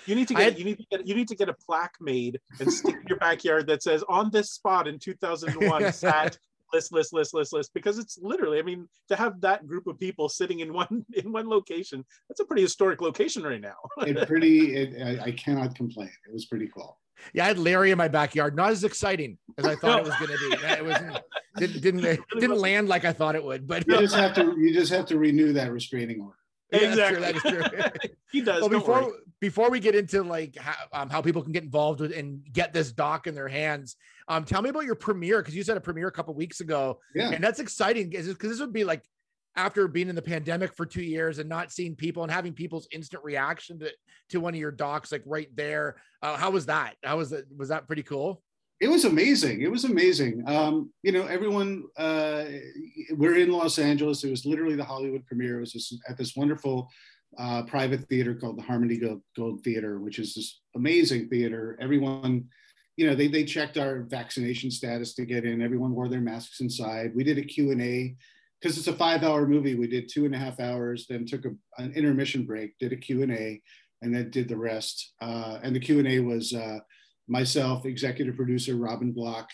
[0.06, 2.40] You need to get you need to get you need to get a plaque made
[2.58, 6.38] and stick in your backyard that says on this spot in 2001 sat
[6.72, 9.98] list, list, list, list, list, because it's literally, I mean, to have that group of
[9.98, 13.76] people sitting in one in one location, that's a pretty historic location right now.
[13.98, 16.10] it pretty, it, I, I, cannot complain.
[16.26, 16.98] It was pretty cool.
[17.34, 18.56] Yeah, I had Larry in my backyard.
[18.56, 19.98] Not as exciting as I thought no.
[19.98, 20.66] it was going to be.
[20.66, 21.20] It was
[21.56, 23.66] didn't didn't it didn't land like I thought it would.
[23.66, 26.36] But you just have to you just have to renew that restraining order.
[26.72, 27.20] Yeah, exactly.
[27.20, 27.58] That is true.
[27.58, 28.10] That is true.
[28.32, 28.60] he does.
[28.60, 29.12] Well, before worry.
[29.40, 32.72] before we get into like how, um, how people can get involved with and get
[32.72, 33.96] this doc in their hands,
[34.30, 37.00] um, tell me about your premiere because you said a premiere a couple weeks ago.
[37.14, 39.02] Yeah, and that's exciting because this would be like
[39.56, 42.86] after being in the pandemic for two years and not seeing people and having people's
[42.92, 43.90] instant reaction to
[44.30, 45.96] to one of your docs like right there.
[46.22, 46.94] Uh, how was that?
[47.02, 48.42] How was that Was that pretty cool?
[48.80, 49.60] it was amazing.
[49.60, 50.42] It was amazing.
[50.46, 52.44] Um, you know, everyone, uh,
[53.10, 54.24] we're in Los Angeles.
[54.24, 55.58] It was literally the Hollywood premiere.
[55.58, 56.88] It was this, at this wonderful
[57.38, 61.76] uh, private theater called the Harmony Gold, Gold, Theater, which is this amazing theater.
[61.78, 62.48] Everyone,
[62.96, 65.62] you know, they, they checked our vaccination status to get in.
[65.62, 67.12] Everyone wore their masks inside.
[67.14, 68.16] We did a Q&A
[68.60, 69.74] because it's a five hour movie.
[69.74, 72.96] We did two and a half hours, then took a, an intermission break, did a
[72.96, 73.62] Q&A,
[74.02, 75.14] and then did the rest.
[75.20, 76.80] Uh, and the Q&A was, uh,
[77.30, 79.48] myself, executive producer Robin Block,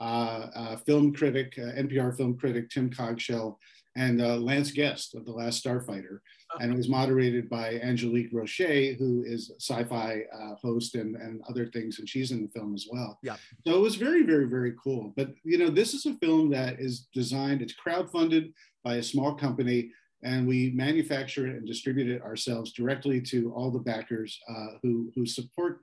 [0.00, 3.56] uh, uh, film critic, uh, NPR film critic Tim Cogshell,
[3.96, 6.18] and uh, Lance Guest of The Last Starfighter.
[6.60, 11.40] And it was moderated by Angelique Roche, who is a sci-fi uh, host and, and
[11.48, 13.18] other things, and she's in the film as well.
[13.22, 13.36] Yeah.
[13.66, 15.12] So it was very, very, very cool.
[15.16, 18.52] But you know, this is a film that is designed, it's crowdfunded
[18.84, 23.70] by a small company, and we manufacture it and distribute it ourselves directly to all
[23.70, 25.80] the backers uh, who, who support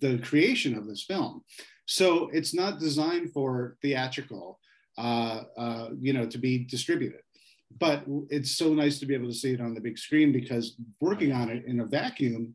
[0.00, 1.42] the creation of this film.
[1.86, 4.60] So it's not designed for theatrical,
[4.98, 7.20] uh, uh, you know, to be distributed
[7.78, 10.76] but it's so nice to be able to see it on the big screen because
[11.00, 12.54] working on it in a vacuum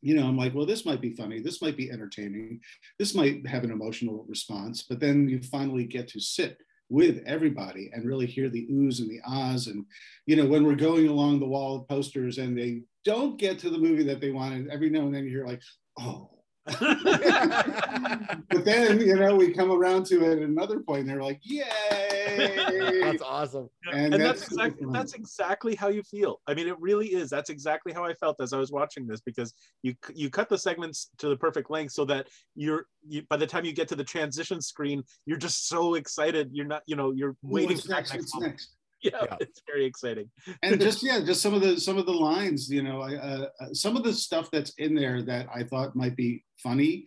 [0.00, 2.60] you know i'm like well this might be funny this might be entertaining
[2.98, 7.90] this might have an emotional response but then you finally get to sit with everybody
[7.94, 9.86] and really hear the oohs and the ahs and
[10.26, 13.70] you know when we're going along the wall of posters and they don't get to
[13.70, 15.62] the movie that they wanted every now and then you hear like
[16.00, 16.28] oh
[16.64, 16.78] but
[18.64, 23.00] then you know we come around to it at another point and they're like yay
[23.02, 23.68] That's awesome.
[23.92, 24.92] and, And that's that's exactly fun.
[24.92, 26.40] that's exactly how you feel.
[26.46, 27.28] I mean, it really is.
[27.30, 30.58] That's exactly how I felt as I was watching this because you you cut the
[30.58, 33.96] segments to the perfect length so that you're you, by the time you get to
[33.96, 36.50] the transition screen, you're just so excited.
[36.52, 38.14] You're not, you know, you're waiting what's for next?
[38.14, 38.70] next next?
[39.12, 39.36] Yeah, Yeah.
[39.40, 40.30] it's very exciting.
[40.62, 43.72] and just yeah just some of the some of the lines you know uh, uh,
[43.72, 47.04] some of the stuff that's in there that i thought might be funny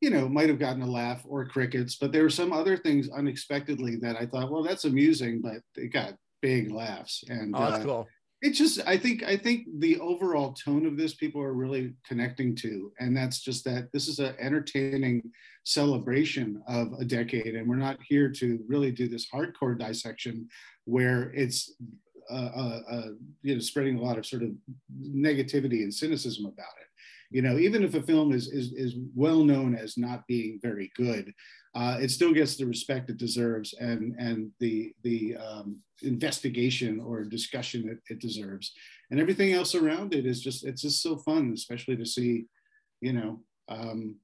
[0.00, 3.08] you know might have gotten a laugh or crickets but there were some other things
[3.10, 7.78] unexpectedly that i thought well that's amusing but it got big laughs and Oh, that's
[7.80, 8.08] uh, cool.
[8.44, 12.54] It's just i think i think the overall tone of this people are really connecting
[12.54, 15.22] to and that's just that this is an entertaining
[15.64, 20.46] celebration of a decade and we're not here to really do this hardcore dissection
[20.84, 21.74] where it's
[22.30, 23.08] uh, uh, uh,
[23.42, 24.50] you know spreading a lot of sort of
[25.02, 26.88] negativity and cynicism about it.
[27.30, 30.90] You know even if a film is is, is well known as not being very
[30.96, 31.32] good
[31.74, 37.24] uh, it still gets the respect it deserves and and the the um, investigation or
[37.24, 38.72] discussion it, it deserves
[39.10, 42.46] and everything else around it is just it's just so fun especially to see
[43.00, 44.16] you know um,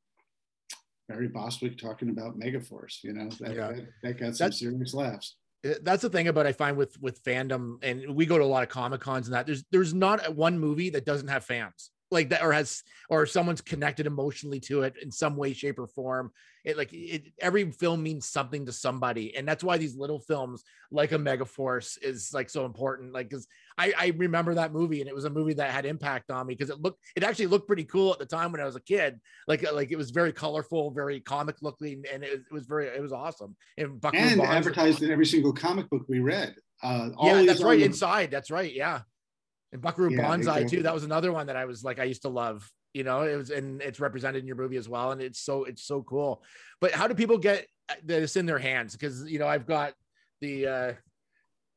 [1.08, 3.72] Barry Bostwick talking about Megaforce, you know, that, Yeah.
[3.72, 5.36] that, that got some That's- serious laughs.
[5.82, 8.62] That's the thing about I find with with fandom, and we go to a lot
[8.62, 12.30] of comic cons and that there's there's not one movie that doesn't have fans like
[12.30, 16.30] that or has or someone's connected emotionally to it in some way, shape, or form.
[16.64, 20.62] It like it every film means something to somebody, and that's why these little films
[20.90, 23.14] like a Megaforce is like so important.
[23.14, 23.46] Like because
[23.78, 26.54] I I remember that movie and it was a movie that had impact on me
[26.54, 28.80] because it looked it actually looked pretty cool at the time when I was a
[28.82, 29.20] kid.
[29.48, 33.00] Like like it was very colorful, very comic looking, and it, it was very it
[33.00, 33.56] was awesome.
[33.78, 36.54] And Buckaroo And Bonds- advertised in every single comic book we read.
[36.82, 37.78] Uh, yeah, that's right.
[37.78, 38.72] the- Inside, that's right.
[38.72, 39.00] Yeah,
[39.72, 40.78] and Buckaroo Yeah, Banzai exactly.
[40.78, 40.82] too.
[40.82, 42.70] That was another one that I was like, I used to love.
[42.92, 45.64] You know, it was and it's represented in your movie as well, and it's so
[45.64, 46.42] it's so cool.
[46.80, 48.92] But how do people get uh, this in their hands?
[48.94, 49.94] Because you know, I've got
[50.40, 50.92] the uh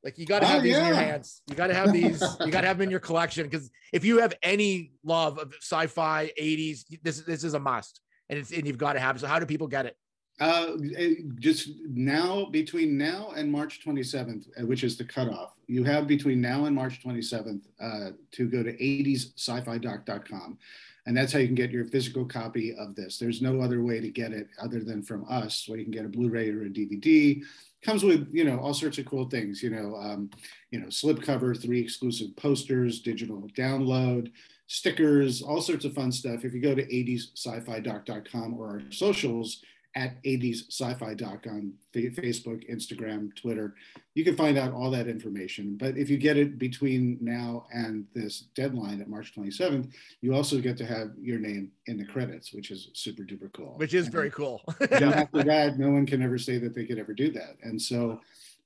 [0.03, 1.41] like you got to Oh, have these in your hands.
[1.47, 2.37] You got to have these.
[2.43, 5.53] you got to have them in your collection because if you have any love of
[5.61, 9.15] sci-fi 80s, this this is a must, and it's and you've got to have.
[9.15, 9.19] it.
[9.19, 9.95] So how do people get it?
[10.39, 15.83] Uh, eh, just now, between now and March 27th, uh, which is the cutoff, you
[15.83, 20.57] have between now and March 27th uh, to go to 80ssci-fi.com.
[21.05, 23.17] And that's how you can get your physical copy of this.
[23.17, 26.05] There's no other way to get it other than from us, where you can get
[26.05, 27.41] a Blu-ray or a DVD.
[27.83, 30.29] Comes with, you know, all sorts of cool things, you know, um,
[30.71, 34.31] you know, slipcover, three exclusive posters, digital download,
[34.67, 36.45] stickers, all sorts of fun stuff.
[36.45, 39.61] If you go to 80ssci-fi.com or our socials,
[39.95, 43.75] at 80s sci-fi doc on Facebook, Instagram, Twitter.
[44.15, 45.75] You can find out all that information.
[45.77, 49.91] But if you get it between now and this deadline at March 27th,
[50.21, 53.73] you also get to have your name in the credits, which is super duper cool.
[53.77, 54.63] Which is And- very cool.
[54.91, 57.57] after that, no one can ever say that they could ever do that.
[57.61, 58.19] And so,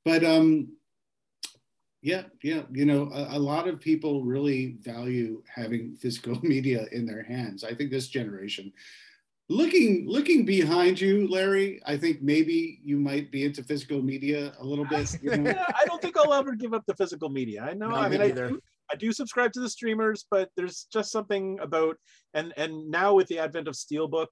[0.06, 0.70] but um,
[2.02, 7.06] yeah, yeah, you know, a, a lot of people really value having physical media in
[7.06, 7.66] their hands.
[7.66, 8.72] I think this generation,
[9.50, 14.66] looking looking behind you, Larry, I think maybe you might be into physical media a
[14.66, 15.16] little bit.
[15.22, 15.52] You know?
[15.52, 17.64] Yeah, I don't think I'll ever give up the physical media.
[17.64, 17.90] I know.
[17.90, 18.60] No, I me mean, I do,
[18.92, 21.98] I do subscribe to the streamers, but there's just something about
[22.34, 24.28] and and now with the advent of Steelbook,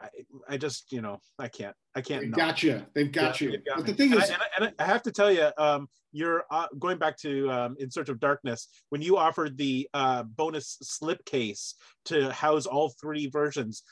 [0.00, 0.08] I,
[0.48, 2.22] I just you know I can't I can't.
[2.22, 2.84] They've got you.
[2.94, 3.52] They've got Yeah, you.
[3.52, 3.92] they've got But me.
[3.92, 6.44] the thing And is, I, and I, and I have to tell you, um, you're
[6.50, 10.78] uh, going back to um, In Search of Darkness when you offered the uh, bonus
[10.82, 11.74] slipcase
[12.06, 13.82] to house all three versions.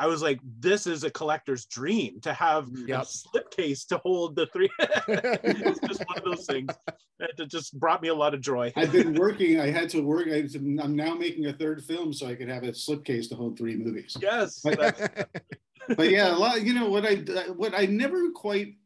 [0.00, 4.46] I was like, this is a collector's dream to have a slipcase to hold the
[4.46, 4.70] three.
[4.78, 6.72] it's just one of those things
[7.18, 8.72] that just brought me a lot of joy.
[8.76, 9.60] I've been working.
[9.60, 10.28] I had to work.
[10.28, 10.48] I,
[10.82, 13.76] I'm now making a third film so I could have a slipcase to hold three
[13.76, 14.16] movies.
[14.22, 15.28] yes, But-
[15.96, 16.62] but yeah, a lot.
[16.62, 17.16] You know what I
[17.50, 18.76] what I never quite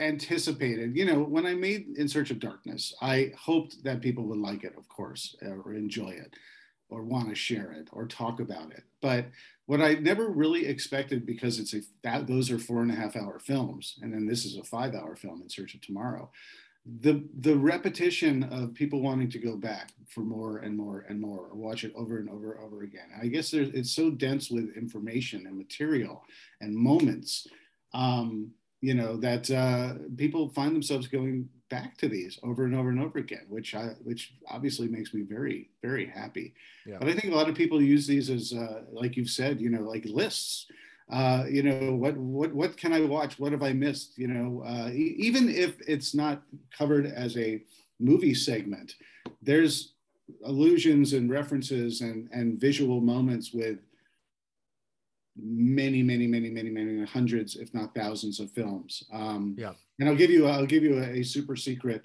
[0.00, 4.38] anticipated, you know, when I made In Search of Darkness, I hoped that people would
[4.38, 6.34] like it, of course, or enjoy it,
[6.94, 8.84] or want to share it, or talk about it.
[9.02, 9.26] But
[9.66, 13.16] what I never really expected, because it's a that those are four and a half
[13.16, 16.30] hour films, and then this is a five hour film, In Search of Tomorrow.
[17.00, 21.48] The the repetition of people wanting to go back for more and more and more,
[21.50, 23.08] or watch it over and over and over again.
[23.20, 26.22] I guess there's, it's so dense with information and material
[26.60, 27.46] and moments.
[27.94, 28.52] Um,
[28.82, 33.00] you know that uh, people find themselves going back to these over and over and
[33.00, 36.54] over again, which I, which obviously makes me very very happy.
[36.86, 36.98] Yeah.
[37.00, 39.70] But I think a lot of people use these as uh, like you've said, you
[39.70, 40.66] know, like lists.
[41.12, 43.38] Uh, you know what what what can I watch?
[43.38, 44.16] What have I missed?
[44.16, 46.42] You know, uh, e- even if it's not
[46.78, 47.62] covered as a
[48.00, 48.94] movie segment,
[49.42, 49.94] there's
[50.44, 53.78] allusions and references and and visual moments with
[55.36, 59.04] many, many, many, many, many hundreds, if not thousands, of films.
[59.12, 59.72] Um, yeah.
[59.98, 62.02] And I'll give you, I'll give you a, a, super secret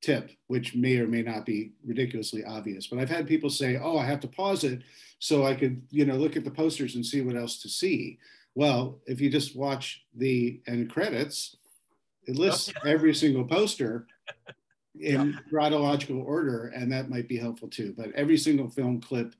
[0.00, 2.86] tip, which may or may not be ridiculously obvious.
[2.86, 4.82] But I've had people say, "Oh, I have to pause it
[5.18, 8.18] so I could, you know, look at the posters and see what else to see."
[8.54, 11.56] Well, if you just watch the end credits,
[12.26, 14.06] it lists every single poster
[15.00, 15.38] in yeah.
[15.48, 17.94] chronological order, and that might be helpful too.
[17.96, 19.34] But every single film clip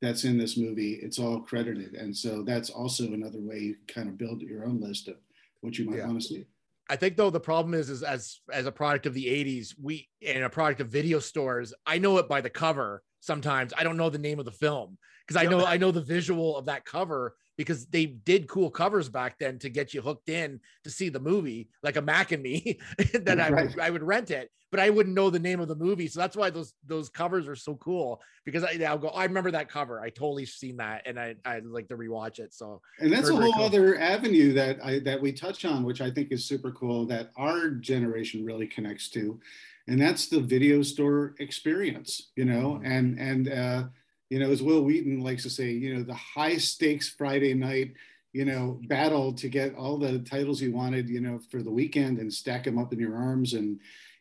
[0.00, 1.94] that's in this movie, it's all credited.
[1.94, 5.16] And so that's also another way you can kind of build your own list of
[5.60, 6.06] what you might yeah.
[6.06, 6.44] want to see.
[6.90, 10.08] I think though the problem is is as as a product of the 80s, we
[10.26, 13.74] and a product of video stores, I know it by the cover sometimes.
[13.76, 14.96] I don't know the name of the film
[15.26, 19.08] because I know I know the visual of that cover because they did cool covers
[19.08, 22.42] back then to get you hooked in to see the movie, like a Mac and
[22.42, 22.78] Me,
[23.12, 25.74] that I would I would rent it, but I wouldn't know the name of the
[25.74, 26.06] movie.
[26.06, 29.50] So that's why those those covers are so cool because I, I'll go, I remember
[29.50, 30.00] that cover.
[30.00, 32.54] I totally seen that, and I I like to rewatch it.
[32.54, 33.64] So and that's a whole cool.
[33.64, 37.32] other avenue that I that we touch on, which I think is super cool that
[37.36, 39.40] our generation really connects to,
[39.88, 42.30] and that's the video store experience.
[42.36, 42.86] You know, mm-hmm.
[42.86, 43.82] and and uh,
[44.30, 47.94] you know, as Wil Wheaton likes to say, you know, the high stakes Friday night,
[48.32, 52.18] you know, battle to get all the titles you wanted, you know, for the weekend
[52.18, 53.54] and stack them up in your arms.
[53.54, 53.80] And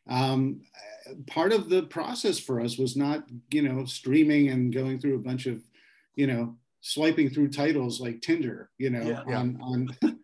[0.10, 0.62] um,
[1.28, 5.20] part of the process for us was not, you know, streaming and going through a
[5.24, 5.62] bunch of,
[6.16, 9.66] you know, swiping through titles like Tinder, you know, yeah, on, yeah.
[9.66, 10.20] on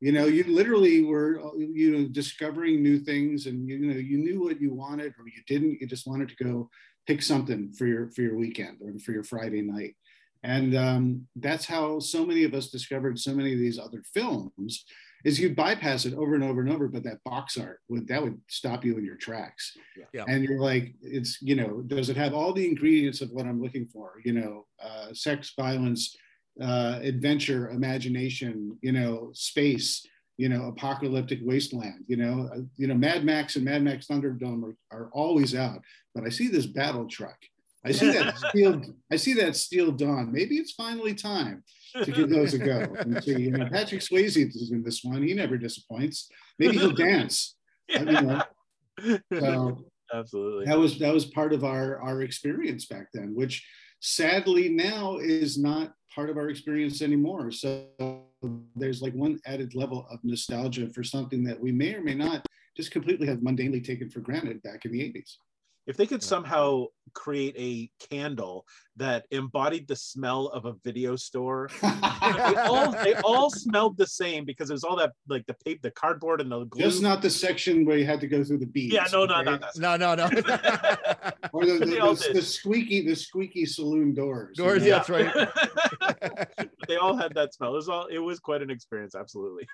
[0.00, 4.42] you know, you literally were, you know, discovering new things and, you know, you knew
[4.42, 6.70] what you wanted or you didn't, you just wanted to go
[7.08, 9.96] pick something for your for your weekend or for your Friday night.
[10.44, 14.84] And um, that's how so many of us discovered so many of these other films
[15.24, 18.22] is you bypass it over and over and over, but that box art would that
[18.22, 19.76] would stop you in your tracks.
[20.12, 20.24] Yeah.
[20.28, 23.60] And you're like, it's you know, does it have all the ingredients of what I'm
[23.60, 24.20] looking for?
[24.24, 26.14] You know, uh, sex, violence,
[26.60, 30.06] uh, adventure, imagination, you know, space,
[30.38, 32.04] you know, apocalyptic wasteland.
[32.06, 35.82] You know, uh, you know, Mad Max and Mad Max Thunderdome are, are always out,
[36.14, 37.36] but I see this battle truck.
[37.84, 38.82] I see that steel.
[39.12, 40.32] I see that steel dawn.
[40.32, 41.62] Maybe it's finally time
[42.02, 42.94] to give those a go.
[42.98, 45.22] And see, you know, Patrick Swayze is in this one.
[45.22, 46.28] He never disappoints.
[46.58, 47.56] Maybe he'll dance.
[47.88, 47.98] Yeah.
[48.00, 48.42] You know.
[49.32, 53.66] So absolutely that was that was part of our our experience back then, which
[54.00, 57.50] sadly now is not part of our experience anymore.
[57.50, 57.86] So
[58.76, 62.46] there's like one added level of nostalgia for something that we may or may not
[62.76, 65.36] just completely have mundanely taken for granted back in the 80s
[65.88, 68.66] if they could somehow create a candle
[68.96, 71.70] that embodied the smell of a video store.
[72.28, 75.80] They all they all smelled the same because it was all that like the paper
[75.82, 76.82] the cardboard and the glue.
[76.82, 79.40] Just not the section where you had to go through the beads yeah no no
[79.42, 79.96] no no.
[79.96, 80.24] No no
[81.52, 85.02] or the, the, the, the, squeaky the squeaky saloon doors doors you know?
[85.08, 86.68] yeah that's right.
[86.88, 87.72] They all had that smell.
[87.72, 89.68] It was all it was quite an experience absolutely.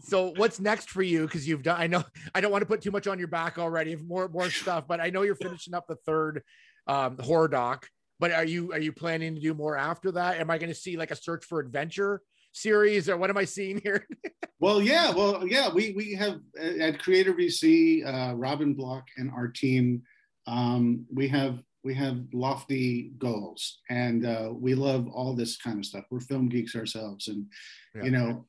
[0.00, 1.26] So what's next for you?
[1.26, 2.02] Because you've done i know
[2.34, 5.00] i don't want to put too much on your back already more more stuff but
[5.00, 6.39] i know you're finishing up the third
[6.86, 7.88] um, horror doc.
[8.18, 10.38] But are you are you planning to do more after that?
[10.38, 12.22] Am I going to see like a search for adventure
[12.52, 14.06] series, or what am I seeing here?
[14.60, 19.48] well, yeah, well, yeah, we we have at Creator VC, uh, Robin Block and our
[19.48, 20.02] team,
[20.46, 25.86] um, we have we have lofty goals, and uh, we love all this kind of
[25.86, 26.04] stuff.
[26.10, 27.46] We're film geeks ourselves, and
[27.94, 28.04] yeah.
[28.04, 28.46] you know,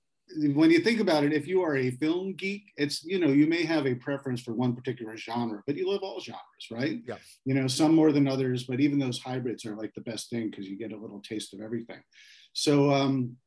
[0.54, 3.48] when you think about it, if you are a film geek, it's you know you
[3.48, 6.42] may have a preference for one particular genre, but you love all genres,
[6.72, 7.00] right?
[7.08, 7.18] Yeah.
[7.46, 10.50] You know, some more than others, but even those hybrids are like the best thing
[10.50, 12.02] because you get a little taste of everything.
[12.54, 13.38] So, um,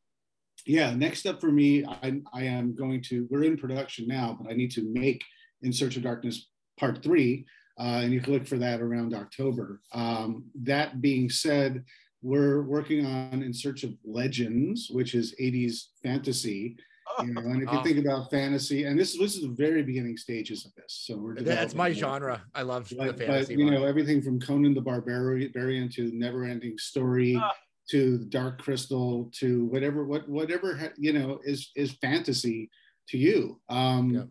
[0.67, 3.27] yeah, next up for me, I, I am going to.
[3.31, 5.23] We're in production now, but I need to make
[5.63, 6.49] In Search of Darkness
[6.79, 7.47] Part Three,
[7.79, 9.81] uh, and you can look for that around October.
[9.93, 11.85] Um, that being said
[12.25, 16.77] we're working on In Search of Legends, which is 80s fantasy.
[17.23, 17.83] You know, and if you Oh.
[17.85, 21.03] think about fantasy, and this, this is the very beginning stages of this.
[21.07, 21.95] So we're That's my more.
[21.95, 22.43] genre.
[22.55, 23.55] I love the fantasy.
[23.55, 23.75] but you one.
[23.75, 27.53] know, everything from Conan the Barbarian to Never Ending Story Ah.
[27.91, 32.69] to Dark Crystal to whatever what whatever you know is is fantasy
[33.11, 33.61] to you.
[33.69, 34.23] Um, Yeah.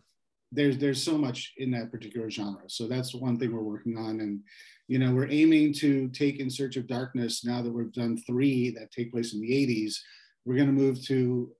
[0.53, 2.63] There's there's so much in that particular genre.
[2.67, 4.41] So that's one thing we're working on, and
[4.87, 7.43] you know we're aiming to take In Search of Darkness.
[7.43, 9.95] Now that we've done three that take place in the 80s,
[10.45, 11.51] we're going to move to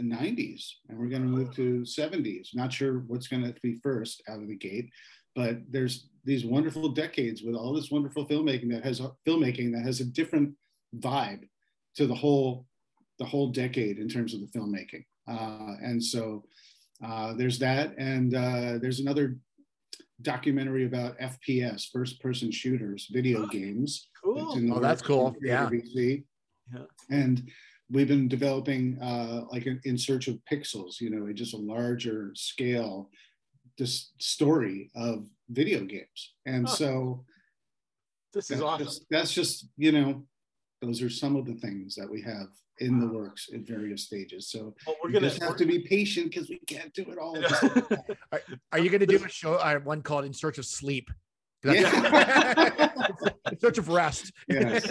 [0.00, 2.48] 90s and we're going to move to 70s.
[2.54, 4.90] Not sure what's going to be first out of the gate,
[5.34, 10.00] but there's these wonderful decades with all this wonderful filmmaking that has filmmaking that has
[10.00, 10.54] a different
[10.98, 11.42] vibe
[11.96, 12.66] to the whole
[13.18, 15.04] the whole decade in terms of the filmmaking.
[15.28, 16.42] Uh, and so
[17.04, 19.36] uh, there's that, and uh, there's another
[20.22, 24.08] documentary about FPS, first person shooters, video Oh, games.
[24.22, 24.56] Cool.
[24.56, 25.34] in the Oh, that's cool.
[25.40, 25.68] Yeah.
[25.70, 26.24] KWC.
[26.74, 26.82] Yeah.
[27.10, 27.50] And
[27.90, 32.32] we've been developing uh, like an in search of pixels, you know, just a larger
[32.34, 33.10] scale
[33.78, 36.34] this story of video games.
[36.44, 36.74] And Huh.
[36.74, 37.24] so
[38.34, 38.84] This is that's awesome.
[38.86, 40.26] just, that's just, you know,
[40.82, 42.48] those are some of the things that we have
[42.80, 44.48] in the works at various stages.
[44.50, 45.28] So Well, we're gonna.
[45.28, 47.36] just have to be patient because we can't do it all.
[47.36, 48.60] at the same time.
[48.72, 49.54] Are you going to do a show?
[49.54, 51.10] Uh, one called In Search of Sleep.
[51.62, 52.88] Yeah.
[53.52, 54.32] In Search of Rest.
[54.48, 54.90] Yes.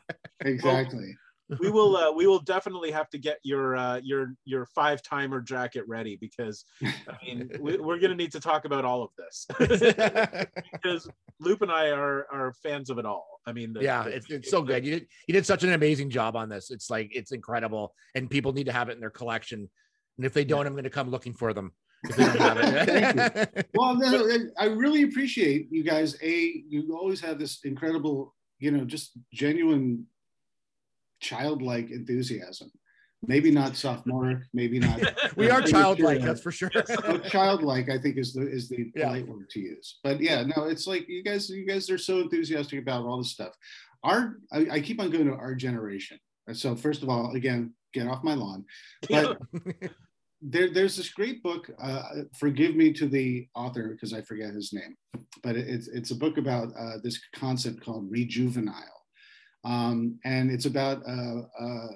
[0.40, 1.16] exactly.
[1.60, 5.40] We will uh, we will definitely have to get your uh, your your five timer
[5.40, 9.10] jacket ready because I mean we, we're going to need to talk about all of
[9.18, 9.46] this
[10.72, 11.08] because
[11.40, 13.40] Loop and I are are fans of it all.
[13.46, 14.84] I mean, the- yeah, the- it's, it's so good.
[14.84, 16.70] You did you did such an amazing job on this.
[16.70, 19.68] It's like it's incredible, and people need to have it in their collection.
[20.16, 21.72] And if they don't, I'm going to come looking for them.
[22.04, 23.66] If they don't have it.
[23.74, 26.16] Well, no, I really appreciate you guys.
[26.22, 30.06] A, you always have this incredible, you know, just genuine
[31.20, 32.70] childlike enthusiasm.
[33.26, 35.00] Maybe not sophomoric, maybe not.
[35.36, 36.68] we are childlike, that's for sure.
[37.30, 39.06] childlike, I think, is the is the Yeah.
[39.06, 39.98] polite word to use.
[40.04, 43.30] But yeah, no, it's like you guys, you guys are so enthusiastic about all this
[43.30, 43.54] stuff.
[44.02, 46.18] Our, I, I keep on going to our generation.
[46.52, 48.66] So, first of all, again, get off my lawn.
[49.08, 49.38] But
[50.42, 51.70] there, there's this great book.
[51.82, 52.02] Uh,
[52.38, 54.94] forgive me to the author because I forget his name,
[55.42, 58.93] but it- it's it's a book about uh, this concept called rejuvenile,
[59.64, 61.88] um, and it's about uh, uh,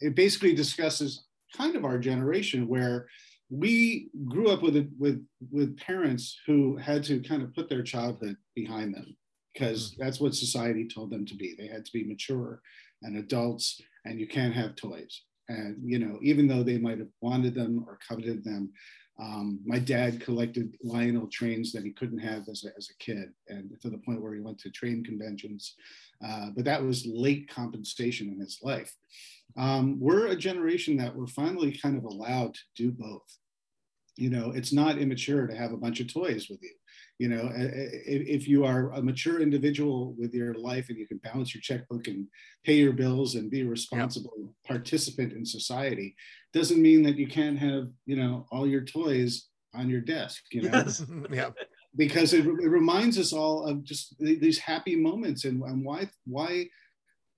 [0.00, 1.24] it basically discusses
[1.56, 3.08] kind of our generation where
[3.50, 8.36] we grew up with with with parents who had to kind of put their childhood
[8.54, 9.16] behind them
[9.52, 11.54] because that's what society told them to be.
[11.56, 12.60] They had to be mature
[13.02, 17.08] and adults, and you can't have toys and you know even though they might have
[17.20, 18.72] wanted them or coveted them
[19.18, 23.32] um, my dad collected lionel trains that he couldn't have as a, as a kid
[23.48, 25.74] and to the point where he went to train conventions.
[26.24, 28.94] Uh, but that was late compensation in his life.
[29.56, 33.38] Um, we're a generation that we're finally kind of allowed to do both.
[34.16, 36.72] You know it's not immature to have a bunch of toys with you
[37.18, 41.54] you know if you are a mature individual with your life and you can balance
[41.54, 42.26] your checkbook and
[42.64, 46.14] pay your bills and be a responsible participant in society
[46.52, 50.62] doesn't mean that you can't have you know all your toys on your desk you
[50.62, 50.84] know?
[51.30, 51.50] Yeah.
[51.96, 56.66] because it, it reminds us all of just these happy moments and, and why why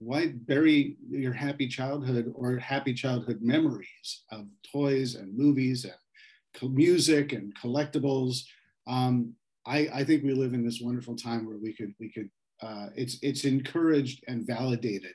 [0.01, 7.33] why bury your happy childhood or happy childhood memories of toys and movies and music
[7.33, 8.43] and collectibles
[8.87, 9.33] um,
[9.69, 12.31] I, I think we live in this wonderful time where we could we could
[12.63, 15.13] uh, it's it's encouraged and validated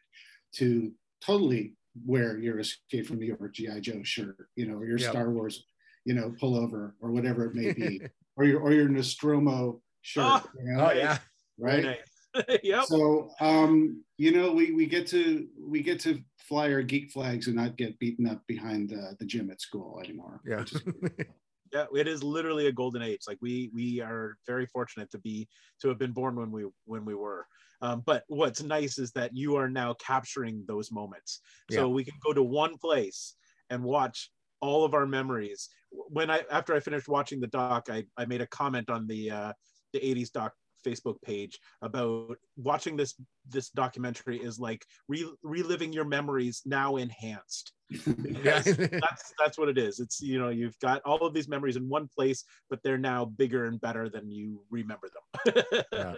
[0.55, 0.91] to
[1.25, 1.73] totally
[2.05, 5.09] wear your Escape from New York GI Joe shirt, you know, or your Yep.
[5.09, 5.65] Star Wars,
[6.05, 8.01] you know, pullover or whatever it may be,
[8.37, 11.17] or your or your Nostromo shirt, Oh, you know, Oh yeah.
[11.57, 11.83] right?
[11.83, 12.59] Nice.
[12.63, 12.85] yep.
[12.85, 17.47] So um, you know, we we get to we get to fly our geek flags
[17.47, 20.41] and not get beaten up behind uh, the gym at school anymore.
[20.45, 20.63] Yeah.
[21.73, 23.21] yeah it is literally a golden age.
[23.27, 25.47] Like we we are very fortunate to be
[25.81, 27.45] to have been born when we when we were.
[27.81, 31.41] Um, but what's nice is that you are now capturing those moments.
[31.69, 33.35] So we can go to one place
[33.69, 34.31] and watch
[34.61, 35.69] all of our memories.
[35.91, 39.31] When i after i finished watching the doc i, I made a comment on the
[39.31, 39.53] uh,
[39.93, 40.53] the 80s doc
[40.85, 43.15] facebook page about watching this
[43.49, 47.73] this documentary is like re- reliving your memories now enhanced.
[48.43, 49.99] That's that's what it is.
[49.99, 53.25] It's you know you've got all of these memories in one place, but they're now
[53.25, 56.15] bigger and better than you remember them, Yeah.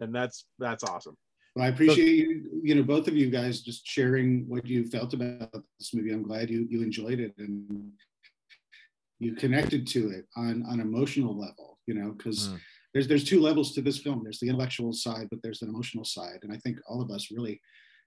[0.00, 1.16] and that's that's awesome.
[1.54, 5.14] Well, I appreciate you, you know, both of you guys just sharing what you felt
[5.14, 6.12] about this movie.
[6.12, 7.92] I'm glad you you enjoyed it and
[9.20, 12.60] you connected to it on on emotional level, you know, because Mm.
[12.94, 14.22] There's there's two levels to this film.
[14.22, 16.38] There's the intellectual side, but there's an emotional side.
[16.42, 17.60] And I think all of us really,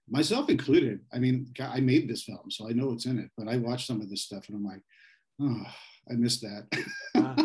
[0.08, 3.46] myself included, I mean, I made this film, so I know what's in it, but
[3.48, 4.82] I watched some of this stuff and I'm like,
[5.40, 5.62] Oh,
[6.10, 6.66] I missed that.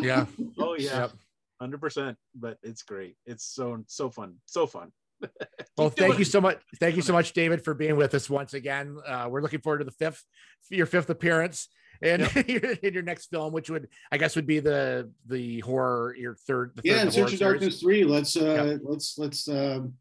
[0.02, 0.26] Yeah.
[0.58, 1.12] oh yeah, Yep.
[1.60, 2.16] hundred percent.
[2.34, 3.16] But it's great.
[3.26, 4.90] It's so so fun, so fun.
[5.76, 6.60] Well, thank you so much.
[6.78, 8.96] Thank you so much, David, for being with us once again.
[9.04, 10.22] Uh, we're looking forward to the fifth,
[10.70, 11.68] your fifth appearance
[12.02, 16.34] and in your next film, which would, I guess, would be the the horror, your
[16.34, 16.72] third.
[16.76, 17.40] The yeah, third in Search of series.
[17.40, 18.04] Darkness three.
[18.04, 19.94] Let's uh, let's let's um,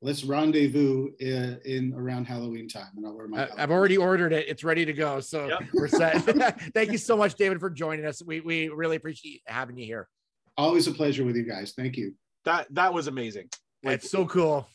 [0.00, 3.46] let's rendezvous in, in around Halloween time, and I'll wear my.
[3.46, 4.46] I- I've already ordered it.
[4.48, 5.20] It's ready to go.
[5.20, 5.60] So Yep.
[5.74, 6.22] we're set.
[6.74, 8.22] Thank you so much, David, for joining us.
[8.24, 10.08] We we really appreciate having you here.
[10.56, 11.72] Always a pleasure with you guys.
[11.76, 12.14] Thank you.
[12.44, 13.48] That that was amazing.
[13.84, 14.66] Like it's so cool.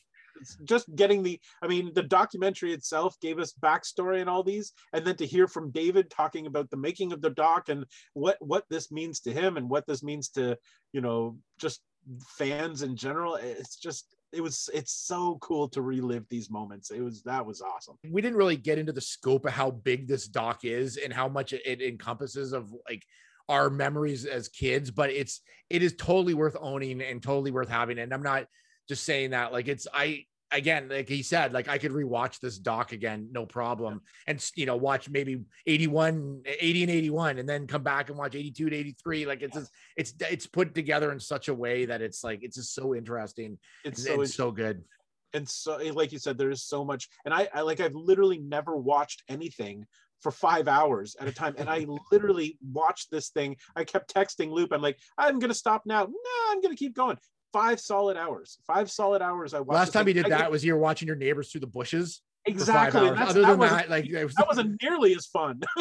[0.63, 5.05] Just getting the i mean the documentary itself gave us backstory and all these and
[5.05, 8.65] then to hear from david talking about the making of the doc and what what
[8.69, 10.57] this means to him and what this means to
[10.91, 11.81] you know just
[12.37, 16.91] fans in general it's just it was it's so cool to relive these moments.
[16.91, 17.97] It was that was awesome.
[18.09, 21.29] We didn't really get into the scope of how big this doc is and how
[21.29, 23.03] much it encompasses of like
[23.49, 27.99] our memories as kids but it's it is totally worth owning and totally worth having.
[27.99, 28.45] And i'm not
[28.87, 32.57] just saying that like it's i again like he said like i could rewatch this
[32.57, 37.67] doc again no problem and you know watch maybe 81 80 and 81 and then
[37.67, 41.19] come back and watch 82 to 83 like it's just, it's it's put together in
[41.19, 44.83] such a way that it's like it's just so interesting it's and so so good.
[45.35, 48.77] And so like you said there's so much and I, I like i've literally never
[48.77, 49.85] watched anything
[50.21, 53.57] for five hours at a time and i literally watched this thing.
[53.75, 54.71] I kept texting loop.
[54.71, 56.03] I'm like i'm gonna stop now.
[56.03, 57.17] No i'm gonna keep going
[57.53, 58.57] five solid hours.
[58.67, 61.07] Five solid hours i watched last time you did I that was you were watching
[61.07, 63.01] your neighbors through the bushes exactly.
[63.01, 65.61] other that than that like it was that wasn't nearly as fun.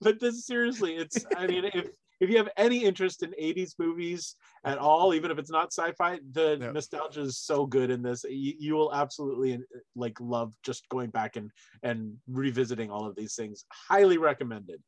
[0.00, 1.88] But this seriously it's i mean if
[2.20, 6.18] if you have any interest in 80s movies at all even if it's not sci-fi
[6.32, 8.24] the nostalgia is so good in this.
[8.24, 9.58] You, you will absolutely uh,
[9.94, 11.50] like love just going back and
[11.82, 13.66] and revisiting all of these things.
[13.70, 14.80] Highly recommended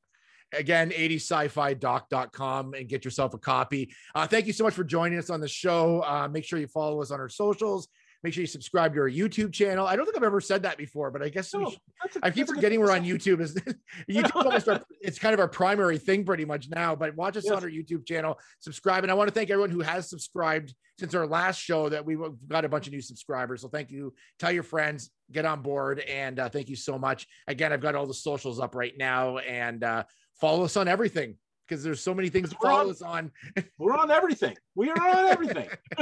[0.53, 3.93] again 80sci-fi-doc.com and get yourself a copy.
[4.15, 6.03] Uh, thank you so much for joining us on the show.
[6.03, 7.89] Uh, make sure you follow us on our socials.
[8.25, 9.87] Make sure you subscribe to our youtube channel.
[9.87, 12.27] I don't think i've ever said that before but i guess we No, should- a-
[12.27, 13.41] i keep that's a good forgetting we're on youtube.
[13.41, 13.55] Is
[14.11, 17.45] youtube almost our, it's kind of our primary thing pretty much now but watch us
[17.45, 17.53] Yes.
[17.55, 18.37] on our youtube channel.
[18.59, 22.05] Subscribe and i want to thank everyone who has subscribed since our last show that
[22.05, 22.19] we've
[22.49, 23.63] got a bunch of new subscribers.
[23.63, 24.13] So thank you.
[24.41, 27.25] Tell your friends get on board and uh, thank you so much.
[27.47, 30.03] Again i've got all the socials up right now and uh,
[30.41, 31.37] follow us on everything
[31.67, 33.33] because there's so many things to We're follow on- us on
[33.79, 35.69] we're on everything we are on everything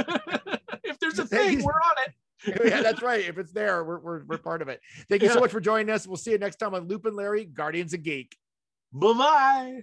[0.83, 2.13] if there's a thing we're on it
[2.65, 3.25] yeah, that's right.
[3.27, 4.79] If it's there, we're, we're, we're part of it.
[5.09, 6.05] Thank you so much for joining us.
[6.05, 8.37] We'll see you next time on Loop and Larry, Guardians of Geek.
[8.93, 9.81] bye-bye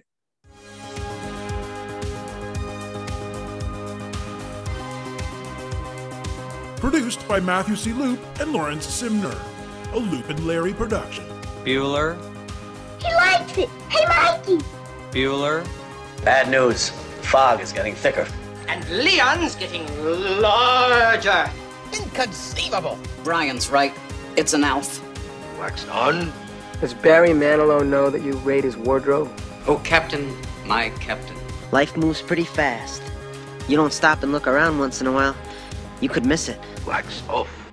[6.77, 7.93] Produced by Matthew C.
[7.93, 9.35] Loop and Lawrence Simner.
[9.93, 11.23] A Loop and Larry production.
[11.63, 12.15] Bueller,
[13.05, 13.69] He likes it.
[13.89, 14.65] Hey, Mikey.
[15.11, 15.65] Bueller,
[16.23, 16.89] Bad news.
[17.21, 18.27] Fog is getting thicker.
[18.67, 19.85] And Leon's getting
[20.41, 21.49] larger.
[21.93, 22.97] Inconceivable.
[23.23, 23.93] Brian's right.
[24.35, 25.01] It's an elf.
[25.59, 26.33] Wax on.
[26.81, 29.31] Does Barry Manilow know that you raid his wardrobe?
[29.67, 31.35] Oh, Captain, my Captain.
[31.71, 33.01] Life moves pretty fast.
[33.67, 35.35] You don't stop and look around once in a while,
[36.01, 36.59] you could miss it.
[36.85, 37.64] Wax off.